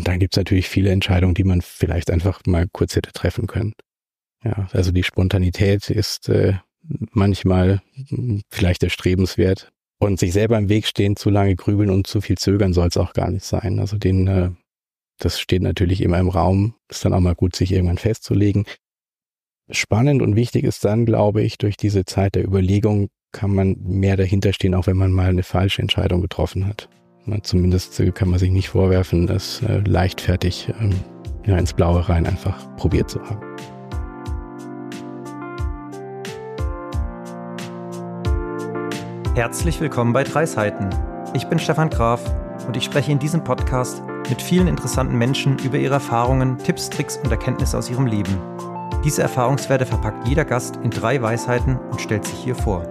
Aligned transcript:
Und 0.00 0.08
dann 0.08 0.18
gibt's 0.18 0.38
natürlich 0.38 0.66
viele 0.66 0.88
Entscheidungen, 0.92 1.34
die 1.34 1.44
man 1.44 1.60
vielleicht 1.60 2.10
einfach 2.10 2.40
mal 2.46 2.66
kurz 2.72 2.96
hätte 2.96 3.12
treffen 3.12 3.46
können. 3.46 3.74
Ja, 4.42 4.66
also 4.72 4.92
die 4.92 5.02
Spontanität 5.02 5.90
ist 5.90 6.30
äh, 6.30 6.54
manchmal 7.12 7.82
vielleicht 8.50 8.82
erstrebenswert. 8.82 9.68
Und 9.98 10.18
sich 10.18 10.32
selber 10.32 10.56
im 10.56 10.70
Weg 10.70 10.86
stehen, 10.86 11.16
zu 11.16 11.28
lange 11.28 11.54
grübeln 11.54 11.90
und 11.90 12.06
zu 12.06 12.22
viel 12.22 12.38
zögern 12.38 12.72
soll 12.72 12.88
es 12.88 12.96
auch 12.96 13.12
gar 13.12 13.30
nicht 13.30 13.44
sein. 13.44 13.78
Also 13.78 13.98
den, 13.98 14.26
äh, 14.26 14.50
das 15.18 15.38
steht 15.38 15.60
natürlich 15.60 16.00
immer 16.00 16.18
im 16.18 16.30
Raum. 16.30 16.76
Ist 16.88 17.04
dann 17.04 17.12
auch 17.12 17.20
mal 17.20 17.34
gut, 17.34 17.54
sich 17.54 17.70
irgendwann 17.70 17.98
festzulegen. 17.98 18.64
Spannend 19.70 20.22
und 20.22 20.34
wichtig 20.34 20.64
ist 20.64 20.82
dann, 20.82 21.04
glaube 21.04 21.42
ich, 21.42 21.58
durch 21.58 21.76
diese 21.76 22.06
Zeit 22.06 22.36
der 22.36 22.44
Überlegung 22.44 23.10
kann 23.32 23.54
man 23.54 23.76
mehr 23.82 24.16
dahinter 24.16 24.54
stehen, 24.54 24.74
auch 24.74 24.86
wenn 24.86 24.96
man 24.96 25.12
mal 25.12 25.28
eine 25.28 25.42
falsche 25.42 25.82
Entscheidung 25.82 26.22
getroffen 26.22 26.66
hat. 26.66 26.88
Zumindest 27.42 28.02
kann 28.14 28.28
man 28.28 28.38
sich 28.38 28.50
nicht 28.50 28.70
vorwerfen, 28.70 29.26
das 29.26 29.62
äh, 29.62 29.78
leichtfertig 29.86 30.72
ähm, 30.80 30.94
ja, 31.46 31.56
ins 31.56 31.72
Blaue 31.72 32.08
rein 32.08 32.26
einfach 32.26 32.56
probiert 32.76 33.10
zu 33.10 33.20
haben. 33.22 33.40
Herzlich 39.34 39.80
willkommen 39.80 40.12
bei 40.12 40.24
Drei 40.24 40.44
Seiten. 40.44 40.90
Ich 41.34 41.44
bin 41.46 41.58
Stefan 41.58 41.88
Graf 41.88 42.20
und 42.66 42.76
ich 42.76 42.84
spreche 42.84 43.12
in 43.12 43.18
diesem 43.18 43.42
Podcast 43.44 44.02
mit 44.28 44.42
vielen 44.42 44.68
interessanten 44.68 45.16
Menschen 45.16 45.58
über 45.60 45.78
ihre 45.78 45.94
Erfahrungen, 45.94 46.58
Tipps, 46.58 46.90
Tricks 46.90 47.16
und 47.16 47.30
Erkenntnisse 47.30 47.78
aus 47.78 47.88
ihrem 47.88 48.06
Leben. 48.06 48.36
Diese 49.04 49.22
Erfahrungswerte 49.22 49.86
verpackt 49.86 50.28
jeder 50.28 50.44
Gast 50.44 50.78
in 50.82 50.90
drei 50.90 51.22
Weisheiten 51.22 51.78
und 51.90 52.00
stellt 52.00 52.26
sich 52.26 52.38
hier 52.38 52.54
vor. 52.54 52.82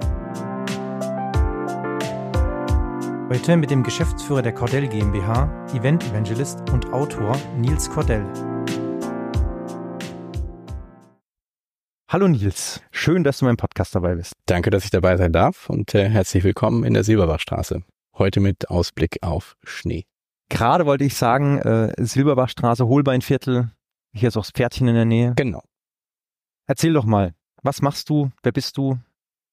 Heute 3.32 3.58
mit 3.58 3.70
dem 3.70 3.84
Geschäftsführer 3.84 4.42
der 4.42 4.54
Cordell 4.54 4.88
GmbH, 4.88 5.68
Event 5.76 6.04
Evangelist 6.04 6.68
und 6.72 6.92
Autor 6.92 7.38
Nils 7.58 7.88
Cordell. 7.88 8.26
Hallo 12.08 12.28
Nils, 12.28 12.82
schön, 12.90 13.24
dass 13.24 13.38
du 13.38 13.46
meinem 13.46 13.58
Podcast 13.58 13.94
dabei 13.94 14.16
bist. 14.16 14.34
Danke, 14.48 14.72
dass 14.72 14.84
ich 14.84 14.90
dabei 14.90 15.16
sein 15.16 15.32
darf 15.32 15.70
und 15.70 15.94
äh, 15.94 16.10
herzlich 16.10 16.44
willkommen 16.44 16.84
in 16.84 16.96
der 16.96 17.04
Silberbachstraße. 17.04 17.84
Heute 18.18 18.40
mit 18.40 18.72
Ausblick 18.72 19.22
auf 19.22 19.58
Schnee. 19.64 20.06
Gerade 20.50 20.88
wollte 20.88 21.04
ich 21.04 21.14
sagen, 21.14 21.60
äh, 21.60 21.94
Silberbachstraße, 22.04 22.88
Holbeinviertel, 22.88 23.70
hier 24.12 24.30
ist 24.30 24.38
auch 24.38 24.42
das 24.42 24.54
Pferdchen 24.54 24.88
in 24.88 24.96
der 24.96 25.06
Nähe. 25.06 25.34
Genau. 25.36 25.62
Erzähl 26.66 26.94
doch 26.94 27.06
mal, 27.06 27.36
was 27.62 27.84
machst 27.84 28.10
du, 28.10 28.32
wer 28.42 28.54
bist 28.54 28.76
du, 28.78 28.98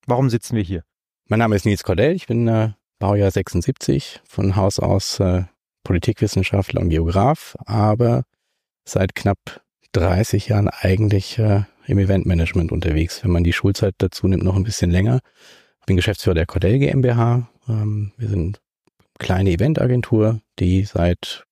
warum 0.07 0.31
sitzen 0.31 0.57
wir 0.57 0.63
hier? 0.63 0.83
Mein 1.29 1.41
Name 1.41 1.57
ist 1.57 1.67
Nils 1.67 1.85
Cordell, 1.85 2.15
ich 2.15 2.27
bin 2.27 2.49
äh, 2.49 2.71
Baujahr 2.99 3.31
76, 3.31 4.21
von 4.29 4.57
Haus 4.57 4.79
aus 4.79 5.21
äh, 5.21 5.45
Politikwissenschaftler 5.85 6.81
und 6.81 6.89
Geograf, 6.89 7.57
aber 7.67 8.25
seit 8.85 9.15
knapp 9.15 9.63
30 9.93 10.49
Jahren 10.49 10.69
eigentlich 10.69 11.39
äh, 11.39 11.63
im 11.87 11.99
Eventmanagement 11.99 12.73
unterwegs. 12.73 13.23
Wenn 13.23 13.31
man 13.31 13.45
die 13.45 13.53
Schulzeit 13.53 13.95
dazu 13.99 14.27
nimmt, 14.29 14.43
noch 14.43 14.57
ein 14.57 14.65
bisschen 14.65 14.91
länger. 14.91 15.21
Ich 15.81 15.87
bin 15.87 15.97
Geschäftsführer 15.97 16.35
der 16.35 16.47
Cordell 16.47 16.79
GmbH. 16.79 17.49
Ähm, 17.69 18.13
wir 18.17 18.29
sind 18.29 18.61
kleine 19.19 19.51
Eventagentur, 19.51 20.41
die 20.59 20.85
seit 20.85 21.45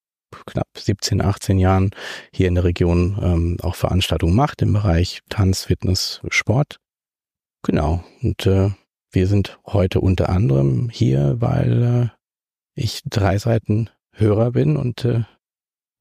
knapp 0.46 0.68
17, 0.76 1.22
18 1.22 1.58
Jahren 1.58 1.90
hier 2.32 2.48
in 2.48 2.56
der 2.56 2.64
Region 2.64 3.18
ähm, 3.22 3.56
auch 3.62 3.76
Veranstaltungen 3.76 4.34
macht 4.34 4.62
im 4.62 4.72
Bereich 4.72 5.20
Tanz, 5.28 5.64
Fitness, 5.64 6.20
Sport. 6.28 6.78
Genau. 7.62 8.04
Und 8.22 8.44
äh, 8.46 8.70
wir 9.14 9.26
sind 9.26 9.58
heute 9.66 10.00
unter 10.00 10.28
anderem 10.28 10.88
hier, 10.90 11.40
weil 11.40 11.82
äh, 11.82 12.08
ich 12.74 13.02
drei 13.08 13.38
Seiten 13.38 13.90
Hörer 14.12 14.52
bin 14.52 14.76
und 14.76 15.04
äh, 15.04 15.24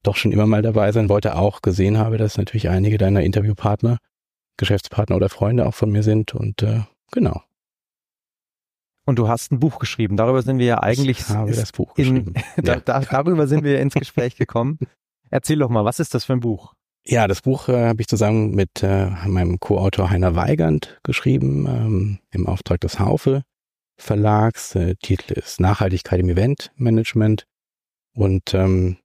doch 0.02 0.16
schon 0.16 0.32
immer 0.32 0.46
mal 0.46 0.62
dabei 0.62 0.92
sein 0.92 1.08
wollte, 1.08 1.36
auch 1.36 1.62
gesehen 1.62 1.98
habe, 1.98 2.18
dass 2.18 2.36
natürlich 2.36 2.68
einige 2.68 2.98
deiner 2.98 3.22
Interviewpartner 3.22 3.98
Geschäftspartner 4.56 5.16
oder 5.16 5.28
Freunde 5.28 5.66
auch 5.66 5.74
von 5.74 5.90
mir 5.90 6.02
sind 6.02 6.34
und 6.34 6.62
äh, 6.62 6.82
genau. 7.10 7.42
Und 9.06 9.18
du 9.18 9.28
hast 9.28 9.52
ein 9.52 9.60
Buch 9.60 9.78
geschrieben. 9.78 10.16
Darüber 10.16 10.40
sind 10.42 10.58
wir 10.58 10.66
ja 10.66 10.82
eigentlich. 10.82 11.20
Ich 11.20 11.28
habe 11.28 11.52
das 11.52 11.72
Buch 11.72 11.94
geschrieben. 11.94 12.34
In, 12.56 12.64
da, 12.64 12.76
da, 12.76 13.00
darüber 13.00 13.46
sind 13.46 13.64
wir 13.64 13.80
ins 13.80 13.94
Gespräch 13.94 14.36
gekommen. 14.36 14.78
Erzähl 15.30 15.58
doch 15.58 15.68
mal, 15.68 15.84
was 15.84 16.00
ist 16.00 16.14
das 16.14 16.24
für 16.24 16.32
ein 16.32 16.40
Buch? 16.40 16.74
Ja, 17.06 17.28
das 17.28 17.42
Buch 17.42 17.68
äh, 17.68 17.88
habe 17.88 18.00
ich 18.00 18.08
zusammen 18.08 18.52
mit 18.52 18.82
äh, 18.82 19.10
meinem 19.26 19.60
Co-Autor 19.60 20.08
Heiner 20.08 20.36
Weigand 20.36 20.98
geschrieben, 21.02 21.66
ähm, 21.66 22.18
im 22.30 22.46
Auftrag 22.46 22.80
des 22.80 22.98
Haufe 22.98 23.42
Verlags. 23.98 24.74
Äh, 24.74 24.94
Titel 24.96 25.34
ist 25.34 25.60
Nachhaltigkeit 25.60 26.20
im 26.20 26.30
Eventmanagement. 26.30 27.44
Und 28.14 28.54
ähm, 28.54 28.96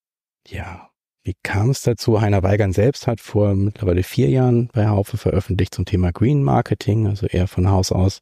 ja, 0.47 0.89
wie 1.23 1.35
kam 1.43 1.71
es 1.71 1.81
dazu? 1.81 2.21
Heiner 2.21 2.41
Weigand 2.41 2.73
selbst 2.73 3.05
hat 3.05 3.19
vor 3.19 3.53
mittlerweile 3.53 4.03
vier 4.03 4.29
Jahren 4.29 4.69
bei 4.71 4.87
Haufe 4.87 5.17
veröffentlicht 5.17 5.75
zum 5.75 5.83
Thema 5.83 6.13
Green 6.13 6.41
Marketing, 6.41 7.07
also 7.07 7.27
er 7.27 7.49
von 7.49 7.69
Haus 7.69 7.91
aus 7.91 8.19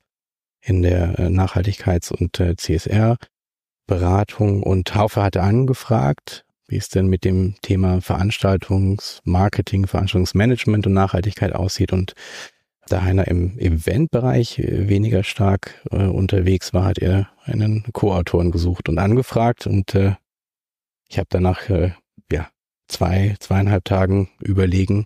in 0.60 0.82
der 0.82 1.20
äh, 1.20 1.28
Nachhaltigkeits- 1.28 2.12
und 2.12 2.40
äh, 2.40 2.56
CSR-Beratung. 2.56 4.64
Und 4.64 4.96
Haufe 4.96 5.22
hatte 5.22 5.44
angefragt, 5.44 6.47
wie 6.68 6.78
es 6.78 6.90
denn 6.90 7.08
mit 7.08 7.24
dem 7.24 7.56
Thema 7.62 8.02
Veranstaltungsmarketing, 8.02 9.88
Veranstaltungsmanagement 9.88 10.86
und 10.88 10.94
Nachhaltigkeit 10.94 11.54
aussieht. 11.54 11.94
Und 11.94 12.14
da 12.88 13.04
Heiner 13.04 13.28
im 13.28 13.58
Eventbereich 13.58 14.60
äh, 14.60 14.88
weniger 14.88 15.24
stark 15.24 15.82
äh, 15.92 16.06
unterwegs 16.06 16.74
war, 16.74 16.86
hat 16.86 17.00
er 17.00 17.30
einen 17.44 17.84
Co-Autoren 17.94 18.52
gesucht 18.52 18.90
und 18.90 18.98
angefragt. 19.00 19.68
Und 19.68 19.96
äh, 19.96 20.16
ich 21.10 21.18
habe 21.18 21.28
danach 21.30 21.70
äh, 21.70 21.92
ja 22.32 22.50
zwei, 22.88 23.36
zweieinhalb 23.40 23.86
Tagen 23.86 24.30
überlegen 24.40 25.06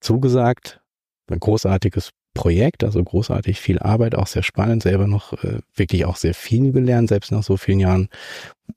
zugesagt. 0.00 0.80
Ein 1.28 1.40
großartiges 1.40 2.10
Projekt, 2.36 2.84
also 2.84 3.02
großartig 3.02 3.60
viel 3.60 3.78
Arbeit, 3.78 4.14
auch 4.14 4.26
sehr 4.26 4.42
spannend, 4.42 4.82
selber 4.82 5.06
noch 5.06 5.32
äh, 5.44 5.58
wirklich 5.74 6.04
auch 6.04 6.16
sehr 6.16 6.34
viel 6.34 6.72
gelernt, 6.72 7.08
selbst 7.08 7.32
nach 7.32 7.42
so 7.42 7.56
vielen 7.56 7.80
Jahren 7.80 8.08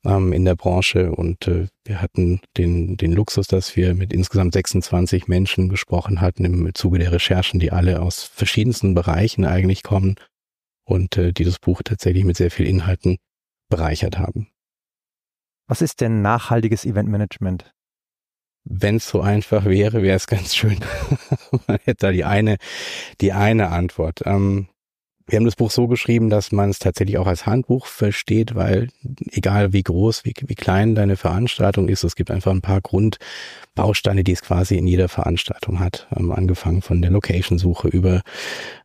ähm, 0.06 0.34
in 0.34 0.46
der 0.46 0.56
Branche. 0.56 1.12
Und 1.12 1.48
äh, 1.48 1.68
wir 1.86 2.02
hatten 2.02 2.42
den, 2.58 2.98
den 2.98 3.12
Luxus, 3.12 3.48
dass 3.48 3.76
wir 3.76 3.94
mit 3.94 4.14
insgesamt 4.14 4.54
26 4.54 5.28
Menschen 5.28 5.70
gesprochen 5.70 6.22
hatten 6.22 6.46
im 6.46 6.74
Zuge 6.74 7.00
der 7.00 7.12
Recherchen, 7.12 7.60
die 7.60 7.72
alle 7.72 8.02
aus 8.02 8.24
verschiedensten 8.24 8.94
Bereichen 8.94 9.46
eigentlich 9.46 9.84
kommen 9.84 10.16
und 10.84 11.18
äh, 11.18 11.32
dieses 11.32 11.60
Buch 11.60 11.82
tatsächlich 11.84 12.26
mit 12.26 12.38
sehr 12.38 12.52
viel 12.52 12.68
Inhalten 12.68 13.18
bereichert 13.70 14.18
haben. 14.18 14.48
Was 15.68 15.84
ist 15.84 16.02
denn 16.02 16.24
nachhaltiges 16.24 16.84
Eventmanagement? 16.84 17.72
Wenn 18.70 18.98
es 18.98 19.10
so 19.10 19.22
einfach 19.22 19.66
wäre, 19.66 20.04
wäre 20.04 20.16
es 20.16 20.28
ganz 20.28 20.56
schön. 20.56 20.80
man 21.68 21.80
hätte 21.84 22.08
da 22.08 22.12
die 22.12 22.24
eine, 22.24 22.58
die 23.20 23.34
eine 23.34 23.70
Antwort. 23.70 24.22
Ähm, 24.26 24.68
wir 25.28 25.38
haben 25.38 25.46
das 25.46 25.56
Buch 25.56 25.70
so 25.70 25.88
geschrieben, 25.88 26.30
dass 26.30 26.52
man 26.52 26.72
es 26.72 26.80
tatsächlich 26.80 27.18
auch 27.20 27.28
als 27.28 27.46
Handbuch 27.46 27.86
versteht, 27.86 28.56
weil 28.56 28.90
egal 29.32 29.74
wie 29.74 29.84
groß, 29.84 30.26
wie, 30.26 30.34
wie 30.48 30.56
klein 30.56 30.96
deine 30.96 31.18
Veranstaltung 31.18 31.88
ist, 31.88 32.04
es 32.04 32.16
gibt 32.16 32.32
einfach 32.32 32.52
ein 32.52 32.62
paar 32.62 32.82
Grundbausteine, 32.82 34.24
die 34.24 34.32
es 34.32 34.42
quasi 34.42 34.78
in 34.78 34.88
jeder 34.88 35.08
Veranstaltung 35.08 35.80
hat. 35.80 36.08
Ähm, 36.16 36.32
angefangen 36.32 36.82
von 36.82 37.02
der 37.02 37.12
Location-Suche 37.12 37.90
über 37.90 38.22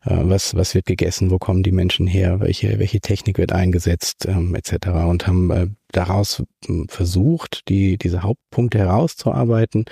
äh, 0.04 0.16
was, 0.22 0.54
was 0.54 0.74
wird 0.74 0.86
gegessen, 0.86 1.30
wo 1.30 1.38
kommen 1.38 1.62
die 1.62 1.72
Menschen 1.72 2.06
her, 2.06 2.40
welche, 2.40 2.78
welche 2.78 3.00
Technik 3.00 3.38
wird 3.38 3.52
eingesetzt, 3.52 4.26
ähm, 4.26 4.54
etc. 4.54 4.88
Und 5.06 5.26
haben 5.26 5.50
äh, 5.50 5.68
daraus 5.96 6.42
hm, 6.66 6.88
versucht, 6.88 7.68
die, 7.68 7.98
diese 7.98 8.22
Hauptpunkte 8.22 8.78
herauszuarbeiten 8.78 9.84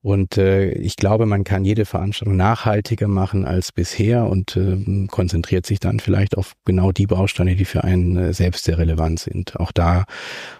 und 0.00 0.38
äh, 0.38 0.70
ich 0.70 0.94
glaube, 0.94 1.26
man 1.26 1.42
kann 1.42 1.64
jede 1.64 1.84
Veranstaltung 1.84 2.36
nachhaltiger 2.36 3.08
machen 3.08 3.44
als 3.44 3.72
bisher 3.72 4.26
und 4.26 4.56
äh, 4.56 5.06
konzentriert 5.08 5.66
sich 5.66 5.80
dann 5.80 5.98
vielleicht 5.98 6.38
auf 6.38 6.52
genau 6.64 6.92
die 6.92 7.06
Bausteine, 7.06 7.56
die 7.56 7.64
für 7.64 7.82
einen 7.82 8.16
äh, 8.16 8.32
selbst 8.32 8.64
sehr 8.64 8.78
relevant 8.78 9.18
sind. 9.18 9.58
Auch 9.58 9.72
da 9.72 10.04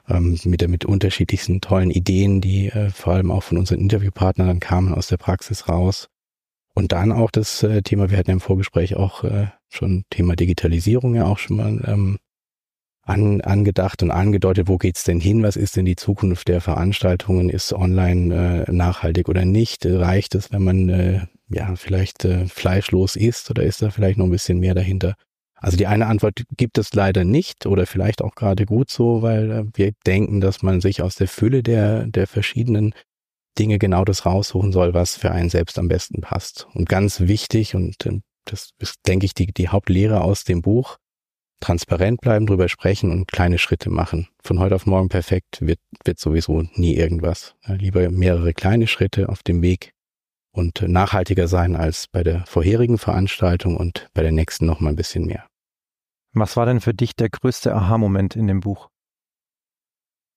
ähm, 0.08 0.38
mit, 0.44 0.68
mit 0.68 0.84
unterschiedlichsten 0.84 1.60
tollen 1.60 1.92
Ideen, 1.92 2.40
die 2.40 2.68
äh, 2.68 2.90
vor 2.90 3.14
allem 3.14 3.30
auch 3.30 3.44
von 3.44 3.58
unseren 3.58 3.78
Interviewpartnern 3.78 4.48
dann 4.48 4.60
kamen 4.60 4.92
aus 4.92 5.06
der 5.06 5.18
Praxis 5.18 5.68
raus. 5.68 6.08
Und 6.74 6.92
dann 6.92 7.12
auch 7.12 7.30
das 7.30 7.62
äh, 7.62 7.82
Thema, 7.82 8.10
wir 8.10 8.18
hatten 8.18 8.30
ja 8.30 8.34
im 8.34 8.40
Vorgespräch 8.40 8.96
auch 8.96 9.22
äh, 9.22 9.46
schon 9.68 10.04
Thema 10.10 10.34
Digitalisierung 10.34 11.14
ja 11.14 11.26
auch 11.26 11.38
schon 11.38 11.56
mal 11.56 11.80
ähm, 11.86 12.18
an, 13.08 13.40
angedacht 13.40 14.02
und 14.02 14.10
angedeutet, 14.10 14.68
wo 14.68 14.76
geht's 14.76 15.04
denn 15.04 15.20
hin? 15.20 15.42
Was 15.42 15.56
ist 15.56 15.76
denn 15.76 15.86
die 15.86 15.96
Zukunft 15.96 16.48
der 16.48 16.60
Veranstaltungen? 16.60 17.48
Ist 17.48 17.72
online 17.72 18.66
äh, 18.66 18.72
nachhaltig 18.72 19.28
oder 19.28 19.44
nicht? 19.44 19.86
Reicht 19.86 20.34
es, 20.34 20.52
wenn 20.52 20.62
man 20.62 20.88
äh, 20.88 21.20
ja 21.48 21.74
vielleicht 21.76 22.24
äh, 22.24 22.46
fleischlos 22.46 23.16
isst 23.16 23.50
oder 23.50 23.62
ist 23.62 23.82
da 23.82 23.90
vielleicht 23.90 24.18
noch 24.18 24.26
ein 24.26 24.30
bisschen 24.30 24.58
mehr 24.58 24.74
dahinter? 24.74 25.14
Also 25.54 25.76
die 25.76 25.86
eine 25.86 26.06
Antwort 26.06 26.44
gibt 26.56 26.78
es 26.78 26.94
leider 26.94 27.24
nicht 27.24 27.66
oder 27.66 27.86
vielleicht 27.86 28.22
auch 28.22 28.34
gerade 28.34 28.64
gut 28.66 28.90
so, 28.90 29.22
weil 29.22 29.50
äh, 29.50 29.64
wir 29.74 29.92
denken, 30.06 30.40
dass 30.40 30.62
man 30.62 30.80
sich 30.80 31.02
aus 31.02 31.16
der 31.16 31.28
Fülle 31.28 31.62
der, 31.62 32.06
der 32.06 32.26
verschiedenen 32.26 32.94
Dinge 33.58 33.78
genau 33.78 34.04
das 34.04 34.24
raussuchen 34.24 34.70
soll, 34.70 34.94
was 34.94 35.16
für 35.16 35.32
einen 35.32 35.50
selbst 35.50 35.78
am 35.78 35.88
besten 35.88 36.20
passt. 36.20 36.68
Und 36.74 36.88
ganz 36.88 37.20
wichtig, 37.20 37.74
und 37.74 38.06
äh, 38.06 38.20
das 38.44 38.70
ist, 38.78 38.96
denke 39.06 39.26
ich, 39.26 39.34
die, 39.34 39.46
die 39.46 39.68
Hauptlehre 39.68 40.20
aus 40.20 40.44
dem 40.44 40.62
Buch, 40.62 40.98
transparent 41.60 42.20
bleiben, 42.20 42.46
drüber 42.46 42.68
sprechen 42.68 43.10
und 43.10 43.28
kleine 43.28 43.58
Schritte 43.58 43.90
machen. 43.90 44.28
Von 44.42 44.58
heute 44.58 44.74
auf 44.74 44.86
morgen 44.86 45.08
perfekt 45.08 45.60
wird, 45.60 45.80
wird 46.04 46.18
sowieso 46.18 46.62
nie 46.74 46.94
irgendwas. 46.94 47.54
Lieber 47.66 48.08
mehrere 48.10 48.54
kleine 48.54 48.86
Schritte 48.86 49.28
auf 49.28 49.42
dem 49.42 49.62
Weg 49.62 49.92
und 50.52 50.82
nachhaltiger 50.82 51.48
sein 51.48 51.76
als 51.76 52.06
bei 52.08 52.22
der 52.22 52.44
vorherigen 52.46 52.98
Veranstaltung 52.98 53.76
und 53.76 54.08
bei 54.14 54.22
der 54.22 54.32
nächsten 54.32 54.66
noch 54.66 54.80
mal 54.80 54.90
ein 54.90 54.96
bisschen 54.96 55.26
mehr. 55.26 55.46
Was 56.32 56.56
war 56.56 56.66
denn 56.66 56.80
für 56.80 56.94
dich 56.94 57.16
der 57.16 57.30
größte 57.30 57.74
Aha-Moment 57.74 58.36
in 58.36 58.46
dem 58.46 58.60
Buch? 58.60 58.88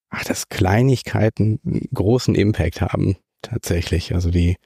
Ach, 0.09 0.23
dass 0.23 0.50
Kleinigkeiten 0.50 1.59
großen 1.94 2.35
Impact 2.35 2.81
haben, 2.81 3.18
tatsächlich. 3.41 4.13
Also 4.13 4.29
die, 4.29 4.57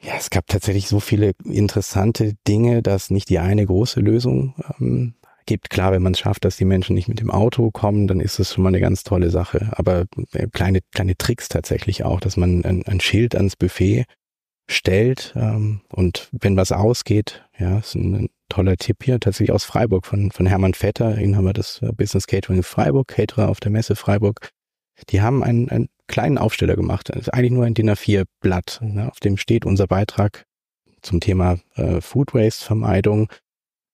ja, 0.00 0.14
es 0.18 0.30
gab 0.30 0.46
tatsächlich 0.46 0.88
so 0.88 1.00
viele 1.00 1.32
interessante 1.44 2.34
Dinge, 2.46 2.82
dass 2.82 3.10
nicht 3.10 3.30
die 3.30 3.38
eine 3.38 3.64
große 3.64 4.00
Lösung 4.00 4.54
ähm, 4.78 5.14
gibt. 5.46 5.70
Klar, 5.70 5.92
wenn 5.92 6.02
man 6.02 6.12
es 6.12 6.18
schafft, 6.18 6.44
dass 6.44 6.56
die 6.56 6.64
Menschen 6.64 6.94
nicht 6.94 7.08
mit 7.08 7.20
dem 7.20 7.30
Auto 7.30 7.70
kommen, 7.70 8.06
dann 8.06 8.20
ist 8.20 8.38
das 8.38 8.52
schon 8.52 8.62
mal 8.62 8.68
eine 8.68 8.80
ganz 8.80 9.04
tolle 9.04 9.30
Sache. 9.30 9.70
Aber 9.72 10.04
äh, 10.32 10.48
kleine, 10.52 10.80
kleine 10.92 11.16
Tricks 11.16 11.48
tatsächlich 11.48 12.04
auch, 12.04 12.20
dass 12.20 12.36
man 12.36 12.64
ein, 12.64 12.84
ein 12.86 13.00
Schild 13.00 13.34
ans 13.34 13.56
Buffet 13.56 14.04
stellt 14.68 15.32
ähm, 15.36 15.80
und 15.92 16.28
wenn 16.32 16.56
was 16.56 16.72
ausgeht, 16.72 17.44
ja, 17.58 17.78
ist 17.78 17.94
ein, 17.94 18.14
ein, 18.14 18.28
toller 18.48 18.76
Tipp 18.76 19.02
hier, 19.02 19.18
tatsächlich 19.18 19.52
aus 19.52 19.64
Freiburg 19.64 20.06
von, 20.06 20.30
von 20.30 20.46
Hermann 20.46 20.74
Vetter, 20.74 21.18
Inhaber 21.18 21.52
des 21.52 21.82
äh, 21.82 21.90
Business 21.92 22.28
Catering 22.28 22.58
in 22.58 22.62
Freiburg, 22.62 23.08
Caterer 23.08 23.48
auf 23.48 23.58
der 23.58 23.72
Messe 23.72 23.96
Freiburg. 23.96 24.50
Die 25.08 25.20
haben 25.20 25.42
einen, 25.42 25.68
einen 25.68 25.88
kleinen 26.06 26.38
Aufsteller 26.38 26.76
gemacht, 26.76 27.12
also 27.12 27.32
eigentlich 27.32 27.50
nur 27.50 27.64
ein 27.64 27.74
DIN 27.74 27.90
A4-Blatt, 27.90 28.78
ne, 28.82 29.10
auf 29.10 29.18
dem 29.18 29.36
steht 29.36 29.66
unser 29.66 29.88
Beitrag 29.88 30.44
zum 31.02 31.18
Thema 31.18 31.58
äh, 31.74 32.00
Food 32.00 32.34
Waste 32.34 32.64
Vermeidung 32.64 33.28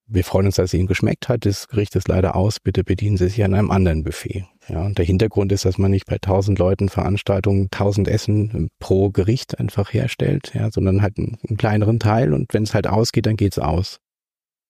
wir 0.05 0.23
freuen 0.23 0.47
uns, 0.47 0.55
dass 0.55 0.65
es 0.65 0.73
Ihnen 0.73 0.87
geschmeckt 0.87 1.29
hat. 1.29 1.45
Das 1.45 1.67
Gericht 1.67 1.95
ist 1.95 2.07
leider 2.07 2.35
aus. 2.35 2.59
Bitte 2.59 2.83
bedienen 2.83 3.17
Sie 3.17 3.29
sich 3.29 3.43
an 3.43 3.53
einem 3.53 3.71
anderen 3.71 4.03
Buffet. 4.03 4.45
Ja, 4.67 4.83
und 4.83 4.97
der 4.97 5.05
Hintergrund 5.05 5.51
ist, 5.51 5.65
dass 5.65 5.77
man 5.77 5.91
nicht 5.91 6.05
bei 6.05 6.17
tausend 6.17 6.59
Leuten 6.59 6.89
Veranstaltungen 6.89 7.69
tausend 7.71 8.07
Essen 8.07 8.69
pro 8.79 9.09
Gericht 9.09 9.59
einfach 9.59 9.93
herstellt, 9.93 10.51
ja, 10.53 10.71
sondern 10.71 11.01
halt 11.01 11.17
einen, 11.17 11.37
einen 11.47 11.57
kleineren 11.57 11.99
Teil. 11.99 12.33
Und 12.33 12.53
wenn 12.53 12.63
es 12.63 12.73
halt 12.73 12.87
ausgeht, 12.87 13.25
dann 13.25 13.37
geht's 13.37 13.59
aus. 13.59 13.99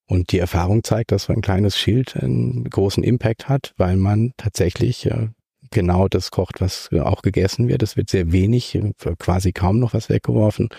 Und 0.07 0.31
die 0.31 0.39
Erfahrung 0.39 0.83
zeigt, 0.83 1.12
dass 1.12 1.24
so 1.24 1.33
ein 1.33 1.41
kleines 1.41 1.77
Schild 1.77 2.15
einen 2.18 2.65
großen 2.65 3.03
Impact 3.03 3.50
hat, 3.50 3.74
weil 3.77 3.95
man 3.95 4.33
tatsächlich 4.38 5.06
äh, 5.06 5.30
genau 5.71 6.07
das 6.07 6.31
kocht, 6.31 6.62
was 6.62 6.89
auch 6.91 7.21
gegessen 7.21 7.68
wird. 7.68 7.83
Es 7.83 7.97
wird 7.97 8.09
sehr 8.09 8.31
wenig, 8.31 8.80
quasi 9.19 9.51
kaum 9.51 9.80
noch 9.80 9.94
was 9.94 10.09
weggeworfen. 10.09 10.69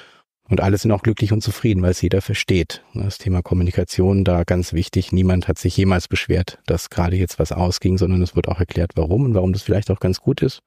Und 0.49 0.61
alle 0.61 0.77
sind 0.77 0.93
auch 0.93 1.03
glücklich 1.03 1.33
und 1.33 1.43
zufrieden, 1.43 1.83
weil 1.83 1.93
es 1.93 2.03
jeder 2.03 2.21
versteht. 2.21 2.83
Das 2.93 3.17
Thema 3.17 3.43
Kommunikation 3.43 4.25
da 4.25 4.45
ganz 4.45 4.75
wichtig. 4.75 5.11
Niemand 5.11 5.49
hat 5.49 5.59
sich 5.59 5.77
jemals 5.77 6.07
beschwert, 6.07 6.59
dass 6.67 6.91
gerade 6.91 7.17
jetzt 7.17 7.39
was 7.39 7.51
ausging, 7.51 7.97
sondern 7.97 8.21
es 8.21 8.37
wird 8.37 8.49
auch 8.49 8.61
erklärt, 8.61 8.93
warum 8.95 9.25
und 9.25 9.35
warum 9.35 9.55
das 9.55 9.63
vielleicht 9.63 9.91
auch 9.91 10.01
ganz 10.01 10.21
gut 10.21 10.43
ist. 10.43 10.61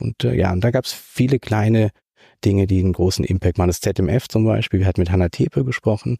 Und 0.00 0.24
äh, 0.24 0.34
ja, 0.34 0.52
und 0.52 0.62
da 0.64 0.70
gab 0.70 0.84
es 0.84 0.92
viele 0.92 1.38
kleine 1.38 1.90
Dinge, 2.44 2.66
die 2.66 2.80
einen 2.80 2.92
großen 2.92 3.24
Impact 3.24 3.58
machen. 3.58 3.68
Das 3.68 3.80
ZMF 3.80 4.28
zum 4.28 4.44
Beispiel, 4.44 4.80
wir 4.80 4.86
hatten 4.86 5.00
mit 5.00 5.10
Hannah 5.10 5.28
Tepe 5.28 5.64
gesprochen, 5.64 6.16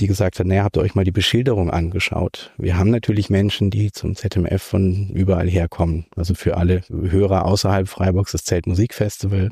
die 0.00 0.06
gesagt 0.06 0.38
hat, 0.38 0.46
naja, 0.46 0.64
habt 0.64 0.76
ihr 0.76 0.82
euch 0.82 0.94
mal 0.94 1.04
die 1.04 1.12
Beschilderung 1.12 1.70
angeschaut? 1.70 2.52
Wir 2.58 2.76
haben 2.76 2.90
natürlich 2.90 3.30
Menschen, 3.30 3.70
die 3.70 3.90
zum 3.90 4.14
ZMF 4.14 4.62
von 4.62 5.08
überall 5.10 5.48
herkommen. 5.48 6.06
Also 6.14 6.34
für 6.34 6.56
alle 6.56 6.82
Hörer 6.88 7.46
außerhalb 7.46 7.88
Freiburgs 7.88 8.32
das 8.32 8.44
Zeltmusikfestival 8.44 9.50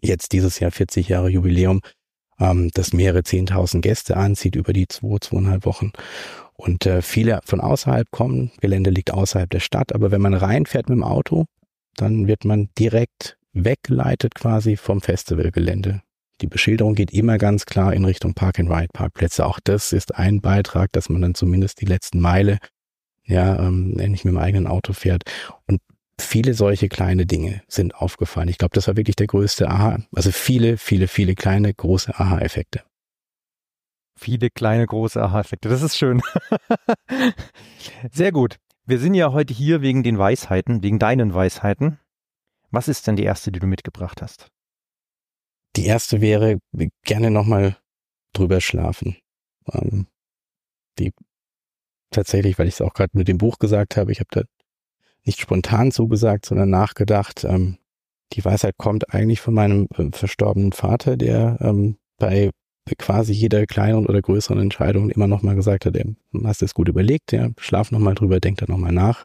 jetzt 0.00 0.32
dieses 0.32 0.60
Jahr 0.60 0.70
40 0.70 1.08
Jahre 1.08 1.28
Jubiläum, 1.28 1.80
ähm, 2.38 2.70
das 2.74 2.92
mehrere 2.92 3.20
10.000 3.20 3.80
Gäste 3.80 4.16
anzieht 4.16 4.56
über 4.56 4.72
die 4.72 4.88
zwei, 4.88 5.18
zweieinhalb 5.20 5.64
Wochen. 5.64 5.92
Und 6.54 6.86
äh, 6.86 7.02
viele 7.02 7.40
von 7.44 7.60
außerhalb 7.60 8.10
kommen. 8.10 8.50
Gelände 8.60 8.90
liegt 8.90 9.10
außerhalb 9.10 9.50
der 9.50 9.60
Stadt, 9.60 9.94
aber 9.94 10.10
wenn 10.10 10.22
man 10.22 10.34
reinfährt 10.34 10.88
mit 10.88 10.96
dem 10.96 11.04
Auto, 11.04 11.44
dann 11.96 12.26
wird 12.26 12.44
man 12.44 12.70
direkt 12.78 13.36
weggeleitet 13.52 14.34
quasi 14.34 14.76
vom 14.76 15.00
Festivalgelände. 15.00 16.02
Die 16.42 16.46
Beschilderung 16.46 16.94
geht 16.94 17.12
immer 17.12 17.38
ganz 17.38 17.64
klar 17.64 17.94
in 17.94 18.04
Richtung 18.04 18.34
Park-and-Ride-Parkplätze. 18.34 19.46
Auch 19.46 19.58
das 19.64 19.92
ist 19.92 20.14
ein 20.14 20.42
Beitrag, 20.42 20.92
dass 20.92 21.08
man 21.08 21.22
dann 21.22 21.34
zumindest 21.34 21.80
die 21.80 21.86
letzten 21.86 22.20
Meile 22.20 22.58
ja 23.24 23.58
ähm, 23.58 23.92
nicht 23.92 24.24
mit 24.24 24.32
dem 24.32 24.38
eigenen 24.38 24.66
Auto 24.66 24.92
fährt. 24.92 25.22
Und 25.66 25.80
viele 26.20 26.54
solche 26.54 26.88
kleine 26.88 27.26
Dinge 27.26 27.62
sind 27.68 27.94
aufgefallen. 27.94 28.48
Ich 28.48 28.58
glaube, 28.58 28.74
das 28.74 28.88
war 28.88 28.96
wirklich 28.96 29.16
der 29.16 29.26
größte 29.26 29.68
Aha, 29.68 29.98
also 30.14 30.30
viele, 30.30 30.78
viele, 30.78 31.08
viele 31.08 31.34
kleine, 31.34 31.72
große 31.72 32.18
Aha-Effekte. 32.18 32.82
Viele 34.18 34.48
kleine, 34.50 34.86
große 34.86 35.22
Aha-Effekte. 35.22 35.68
Das 35.68 35.82
ist 35.82 35.96
schön. 35.96 36.22
Sehr 38.10 38.32
gut. 38.32 38.56
Wir 38.86 38.98
sind 38.98 39.14
ja 39.14 39.32
heute 39.32 39.52
hier 39.52 39.82
wegen 39.82 40.02
den 40.02 40.18
Weisheiten, 40.18 40.82
wegen 40.82 40.98
deinen 40.98 41.34
Weisheiten. 41.34 41.98
Was 42.70 42.88
ist 42.88 43.06
denn 43.06 43.16
die 43.16 43.24
erste, 43.24 43.52
die 43.52 43.58
du 43.58 43.66
mitgebracht 43.66 44.22
hast? 44.22 44.48
Die 45.76 45.86
erste 45.86 46.20
wäre 46.20 46.58
gerne 47.04 47.30
nochmal 47.30 47.76
drüber 48.32 48.60
schlafen. 48.60 49.16
Ähm, 49.70 50.06
die 50.98 51.12
tatsächlich, 52.10 52.58
weil 52.58 52.68
ich 52.68 52.74
es 52.74 52.80
auch 52.80 52.94
gerade 52.94 53.16
mit 53.16 53.28
dem 53.28 53.38
Buch 53.38 53.58
gesagt 53.58 53.96
habe, 53.96 54.12
ich 54.12 54.20
habe 54.20 54.28
da 54.30 54.42
nicht 55.26 55.40
spontan 55.40 55.90
zugesagt, 55.90 56.46
sondern 56.46 56.70
nachgedacht. 56.70 57.44
Ähm, 57.44 57.78
die 58.32 58.44
Weisheit 58.44 58.76
kommt 58.78 59.12
eigentlich 59.12 59.40
von 59.40 59.54
meinem 59.54 59.88
äh, 59.96 60.10
verstorbenen 60.12 60.72
Vater, 60.72 61.16
der 61.16 61.58
ähm, 61.60 61.98
bei 62.18 62.50
quasi 62.98 63.32
jeder 63.32 63.66
kleineren 63.66 64.06
oder 64.06 64.22
größeren 64.22 64.60
Entscheidung 64.60 65.10
immer 65.10 65.26
noch 65.26 65.42
mal 65.42 65.56
gesagt 65.56 65.86
hat, 65.86 65.96
ey, 65.96 66.14
hast 66.44 66.62
es 66.62 66.74
gut 66.74 66.88
überlegt, 66.88 67.32
ja, 67.32 67.48
schlaf 67.58 67.90
noch 67.90 67.98
mal 67.98 68.14
drüber, 68.14 68.38
denk 68.38 68.58
da 68.58 68.66
noch 68.68 68.78
mal 68.78 68.92
nach. 68.92 69.24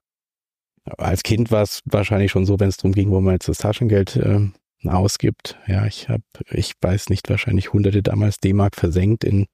Als 0.98 1.22
Kind 1.22 1.52
war 1.52 1.62
es 1.62 1.82
wahrscheinlich 1.86 2.32
schon 2.32 2.46
so, 2.48 2.60
wenn 2.60 2.70
es 2.70 2.78
darum 2.78 2.94
ging, 2.94 3.12
wo 3.12 3.22
man 3.22 3.34
jetzt 3.34 3.48
das 3.48 3.60
Taschengeld 3.60 4.16
äh, 4.16 4.50
ausgibt. 4.88 5.60
Ja, 5.68 5.86
ich 5.86 6.10
habe, 6.10 6.24
ich 6.50 6.74
weiß 6.82 7.10
nicht, 7.10 7.30
wahrscheinlich 7.30 7.72
hunderte 7.72 8.02
damals 8.02 8.38
D-Mark 8.38 8.76
versenkt 8.76 9.24
in 9.24 9.46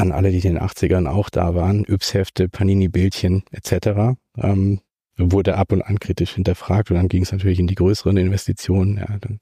an 0.00 0.12
alle, 0.12 0.30
die 0.30 0.38
in 0.38 0.54
den 0.54 0.62
80ern 0.62 1.06
auch 1.06 1.30
da 1.30 1.54
waren, 1.54 1.84
Yps-Hefte, 1.84 2.48
Panini-Bildchen 2.48 3.44
etc. 3.50 4.16
Ähm, 4.36 4.80
wurde 5.16 5.56
ab 5.56 5.72
und 5.72 5.82
an 5.82 6.00
kritisch 6.00 6.34
hinterfragt 6.34 6.90
und 6.90 6.96
dann 6.96 7.08
ging 7.08 7.22
es 7.22 7.32
natürlich 7.32 7.60
in 7.60 7.66
die 7.66 7.74
größeren 7.74 8.16
Investitionen, 8.16 8.96
ja, 8.96 9.18
dann 9.18 9.38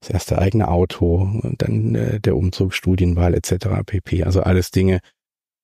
das 0.00 0.10
erste 0.10 0.38
eigene 0.38 0.68
Auto, 0.68 1.40
dann 1.58 1.94
äh, 1.94 2.20
der 2.20 2.36
Umzug, 2.36 2.74
Studienwahl 2.74 3.34
etc. 3.34 3.68
pp. 3.86 4.24
Also 4.24 4.42
alles 4.42 4.70
Dinge, 4.72 5.00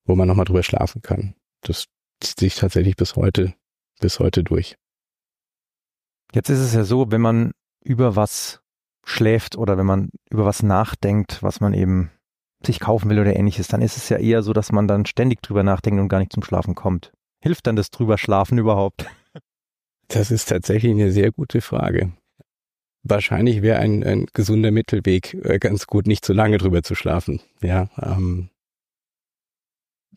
wo 0.05 0.15
man 0.15 0.29
nochmal 0.29 0.45
drüber 0.45 0.63
schlafen 0.63 1.03
kann. 1.03 1.35
Das 1.63 1.87
zieht 2.21 2.39
sich 2.39 2.55
tatsächlich 2.55 2.97
bis 2.97 3.17
heute, 3.17 3.55
bis 4.01 4.21
heute 4.21 4.45
durch. 4.45 4.77
Jetzt 6.33 6.51
ist 6.51 6.61
es 6.61 6.73
ja 6.73 6.85
so, 6.85 7.11
wenn 7.11 7.21
man 7.21 7.53
über 7.83 8.15
was 8.15 8.61
schläft 9.05 9.57
oder 9.57 9.77
wenn 9.77 9.87
man 9.87 10.11
über 10.31 10.45
was 10.45 10.63
nachdenkt, 10.63 11.43
was 11.43 11.61
man 11.61 11.75
eben 11.75 12.11
sich 12.65 12.81
kaufen 12.81 13.09
will 13.11 13.19
oder 13.19 13.37
ähnliches, 13.37 13.69
dann 13.69 13.83
ist 13.83 13.97
es 13.97 14.09
ja 14.09 14.19
eher 14.19 14.43
so, 14.43 14.53
dass 14.53 14.73
man 14.73 14.89
dann 14.89 15.07
ständig 15.07 15.43
drüber 15.43 15.63
nachdenkt 15.63 16.01
und 16.01 16.09
gar 16.09 16.19
nicht 16.19 16.33
zum 16.33 16.43
Schlafen 16.43 16.75
kommt. 16.75 17.13
Hilft 17.41 17.67
dann 17.67 17.77
das 17.77 17.91
drüber 17.91 18.19
schlafen 18.19 18.59
überhaupt? 18.59 19.07
Das 20.11 20.31
ist 20.31 20.49
tatsächlich 20.49 20.93
eine 20.93 21.13
sehr 21.13 21.33
gute 21.33 21.61
Frage. 21.61 22.13
Wahrscheinlich 23.03 23.61
wäre 23.61 23.79
ein, 23.79 24.03
ein 24.03 24.25
gesunder 24.33 24.71
Mittelweg 24.71 25.35
äh, 25.45 25.59
ganz 25.59 25.87
gut, 25.87 26.07
nicht 26.07 26.25
zu 26.25 26.33
lange 26.33 26.57
drüber 26.57 26.83
zu 26.83 26.95
schlafen. 26.95 27.43
Ja, 27.63 27.91
ähm, 28.01 28.49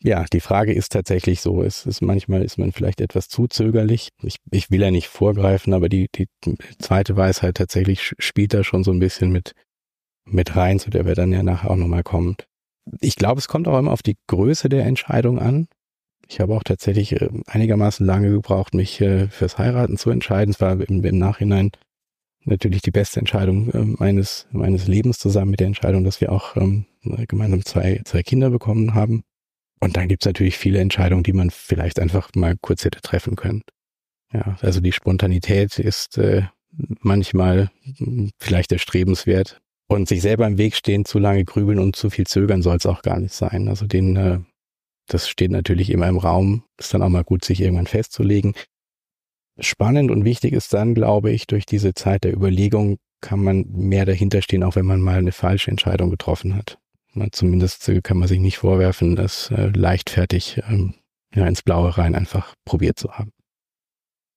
ja, 0.04 0.24
die 0.32 0.40
Frage 0.40 0.72
ist 0.72 0.92
tatsächlich 0.92 1.40
so, 1.40 1.62
es 1.62 1.86
ist 1.86 2.02
manchmal 2.02 2.42
ist 2.42 2.58
man 2.58 2.72
vielleicht 2.72 3.00
etwas 3.00 3.28
zu 3.28 3.46
zögerlich. 3.46 4.08
Ich, 4.22 4.36
ich 4.50 4.70
will 4.70 4.80
ja 4.80 4.90
nicht 4.90 5.06
vorgreifen, 5.08 5.74
aber 5.74 5.88
die, 5.88 6.08
die 6.14 6.26
zweite 6.78 7.16
Weisheit 7.16 7.56
tatsächlich 7.56 8.12
spielt 8.18 8.52
da 8.52 8.64
schon 8.64 8.82
so 8.82 8.90
ein 8.90 8.98
bisschen 8.98 9.30
mit, 9.30 9.52
mit 10.24 10.56
rein, 10.56 10.78
zu 10.78 10.90
der 10.90 11.06
wir 11.06 11.14
dann 11.14 11.32
ja 11.32 11.42
nachher 11.42 11.70
auch 11.70 11.76
nochmal 11.76 12.02
kommen. 12.02 12.36
Ich 13.00 13.16
glaube, 13.16 13.38
es 13.38 13.48
kommt 13.48 13.68
auch 13.68 13.78
immer 13.78 13.92
auf 13.92 14.02
die 14.02 14.16
Größe 14.26 14.68
der 14.68 14.84
Entscheidung 14.84 15.38
an. 15.38 15.68
Ich 16.28 16.40
habe 16.40 16.54
auch 16.54 16.62
tatsächlich 16.62 17.12
äh, 17.20 17.28
einigermaßen 17.46 18.06
lange 18.06 18.30
gebraucht, 18.30 18.74
mich 18.74 19.00
äh, 19.00 19.28
fürs 19.28 19.58
Heiraten 19.58 19.96
zu 19.96 20.10
entscheiden. 20.10 20.52
Es 20.52 20.60
war 20.60 20.80
im, 20.80 21.18
Nachhinein 21.18 21.70
natürlich 22.44 22.82
die 22.82 22.90
beste 22.90 23.20
Entscheidung 23.20 23.70
äh, 23.70 23.84
meines, 23.98 24.46
meines 24.50 24.86
Lebens 24.86 25.18
zusammen 25.18 25.52
mit 25.52 25.60
der 25.60 25.66
Entscheidung, 25.66 26.04
dass 26.04 26.20
wir 26.20 26.32
auch 26.32 26.56
ähm, 26.56 26.86
gemeinsam 27.28 27.64
zwei, 27.64 28.00
zwei 28.04 28.22
Kinder 28.22 28.50
bekommen 28.50 28.94
haben. 28.94 29.22
Und 29.80 29.96
dann 29.96 30.08
gibt 30.08 30.22
es 30.22 30.26
natürlich 30.26 30.56
viele 30.56 30.78
Entscheidungen, 30.78 31.24
die 31.24 31.32
man 31.32 31.50
vielleicht 31.50 31.98
einfach 31.98 32.30
mal 32.34 32.56
kurz 32.60 32.84
hätte 32.84 33.00
treffen 33.00 33.36
können. 33.36 33.62
Ja, 34.32 34.56
also 34.60 34.80
die 34.80 34.92
Spontanität 34.92 35.78
ist 35.78 36.18
äh, 36.18 36.42
manchmal 37.00 37.70
hm, 37.96 38.30
vielleicht 38.38 38.72
erstrebenswert, 38.72 39.60
und 39.92 40.08
sich 40.08 40.22
selber 40.22 40.46
im 40.46 40.58
Weg 40.58 40.74
stehen, 40.74 41.04
zu 41.04 41.18
lange 41.18 41.44
grübeln 41.44 41.78
und 41.78 41.96
zu 41.96 42.10
viel 42.10 42.26
zögern 42.26 42.62
soll 42.62 42.76
es 42.76 42.86
auch 42.86 43.02
gar 43.02 43.18
nicht 43.18 43.34
sein. 43.34 43.68
Also 43.68 43.86
den, 43.86 44.16
äh, 44.16 44.38
das 45.06 45.28
steht 45.28 45.50
natürlich 45.50 45.90
immer 45.90 46.08
im 46.08 46.18
Raum. 46.18 46.64
Ist 46.78 46.94
dann 46.94 47.02
auch 47.02 47.08
mal 47.08 47.24
gut, 47.24 47.44
sich 47.44 47.60
irgendwann 47.60 47.86
festzulegen. 47.86 48.54
Spannend 49.58 50.10
und 50.10 50.24
wichtig 50.24 50.52
ist 50.54 50.72
dann, 50.72 50.94
glaube 50.94 51.30
ich, 51.30 51.46
durch 51.46 51.66
diese 51.66 51.94
Zeit 51.94 52.24
der 52.24 52.32
Überlegung 52.32 52.96
kann 53.20 53.42
man 53.42 53.66
mehr 53.70 54.04
dahinter 54.04 54.42
stehen, 54.42 54.64
auch 54.64 54.76
wenn 54.76 54.86
man 54.86 55.00
mal 55.00 55.18
eine 55.18 55.32
falsche 55.32 55.70
Entscheidung 55.70 56.10
getroffen 56.10 56.56
hat. 56.56 56.78
Zumindest 57.32 57.90
kann 58.02 58.16
man 58.16 58.26
sich 58.26 58.40
nicht 58.40 58.58
vorwerfen, 58.58 59.16
das 59.16 59.50
äh, 59.50 59.66
leichtfertig 59.66 60.62
ähm, 60.66 60.94
ja, 61.34 61.46
ins 61.46 61.62
Blaue 61.62 61.96
rein 61.98 62.14
einfach 62.14 62.54
probiert 62.64 62.98
zu 62.98 63.12
haben. 63.12 63.32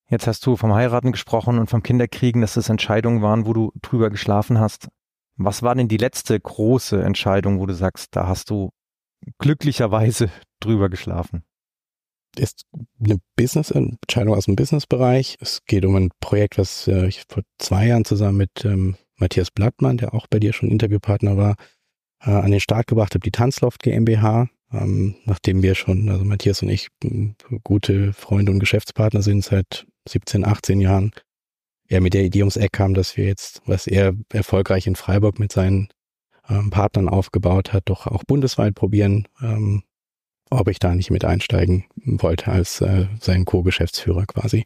Jetzt 0.09 0.27
hast 0.27 0.45
du 0.45 0.55
vom 0.55 0.73
Heiraten 0.73 1.11
gesprochen 1.11 1.57
und 1.57 1.67
vom 1.67 1.81
Kinderkriegen, 1.81 2.41
dass 2.41 2.53
das 2.53 2.69
Entscheidungen 2.69 3.21
waren, 3.21 3.47
wo 3.47 3.53
du 3.53 3.71
drüber 3.81 4.09
geschlafen 4.09 4.59
hast. 4.59 4.89
Was 5.37 5.63
war 5.63 5.75
denn 5.75 5.87
die 5.87 5.97
letzte 5.97 6.39
große 6.39 7.01
Entscheidung, 7.01 7.59
wo 7.59 7.65
du 7.65 7.73
sagst, 7.73 8.15
da 8.15 8.27
hast 8.27 8.49
du 8.49 8.71
glücklicherweise 9.39 10.29
drüber 10.59 10.89
geschlafen? 10.89 11.43
Ist 12.37 12.65
eine 13.01 13.17
Business-Entscheidung 13.37 14.35
aus 14.35 14.45
dem 14.45 14.57
Businessbereich. 14.57 15.37
Es 15.39 15.63
geht 15.65 15.85
um 15.85 15.95
ein 15.95 16.11
Projekt, 16.19 16.57
was 16.57 16.87
äh, 16.87 17.07
ich 17.07 17.23
vor 17.29 17.43
zwei 17.59 17.87
Jahren 17.87 18.03
zusammen 18.03 18.37
mit 18.37 18.65
ähm, 18.65 18.97
Matthias 19.17 19.51
Blattmann, 19.51 19.97
der 19.97 20.13
auch 20.13 20.27
bei 20.27 20.39
dir 20.39 20.51
schon 20.51 20.69
Interviewpartner 20.69 21.37
war, 21.37 21.55
äh, 22.21 22.31
an 22.31 22.51
den 22.51 22.59
Start 22.59 22.87
gebracht 22.87 23.13
habe, 23.13 23.23
die 23.23 23.31
Tanzloft 23.31 23.83
GmbH. 23.83 24.49
Ähm, 24.73 25.15
nachdem 25.25 25.63
wir 25.63 25.75
schon, 25.75 26.09
also 26.09 26.25
Matthias 26.25 26.61
und 26.61 26.69
ich, 26.69 26.89
gute 27.63 28.11
Freunde 28.11 28.51
und 28.51 28.59
Geschäftspartner 28.59 29.21
sind 29.21 29.43
seit 29.43 29.85
17, 30.09 30.45
18 30.45 30.81
Jahren, 30.81 31.11
er 31.87 32.01
mit 32.01 32.13
der 32.13 32.23
Idee 32.23 32.41
ums 32.41 32.57
Eck 32.57 32.73
kam, 32.73 32.93
dass 32.93 33.17
wir 33.17 33.25
jetzt, 33.25 33.61
was 33.65 33.87
er 33.87 34.13
erfolgreich 34.31 34.87
in 34.87 34.95
Freiburg 34.95 35.39
mit 35.39 35.51
seinen 35.51 35.89
ähm, 36.49 36.69
Partnern 36.69 37.09
aufgebaut 37.09 37.73
hat, 37.73 37.83
doch 37.85 38.07
auch 38.07 38.23
bundesweit 38.23 38.75
probieren, 38.75 39.27
ähm, 39.41 39.83
ob 40.49 40.67
ich 40.67 40.79
da 40.79 40.95
nicht 40.95 41.11
mit 41.11 41.25
einsteigen 41.25 41.85
wollte 41.95 42.51
als 42.51 42.81
äh, 42.81 43.07
sein 43.19 43.45
Co-Geschäftsführer 43.45 44.25
quasi. 44.25 44.65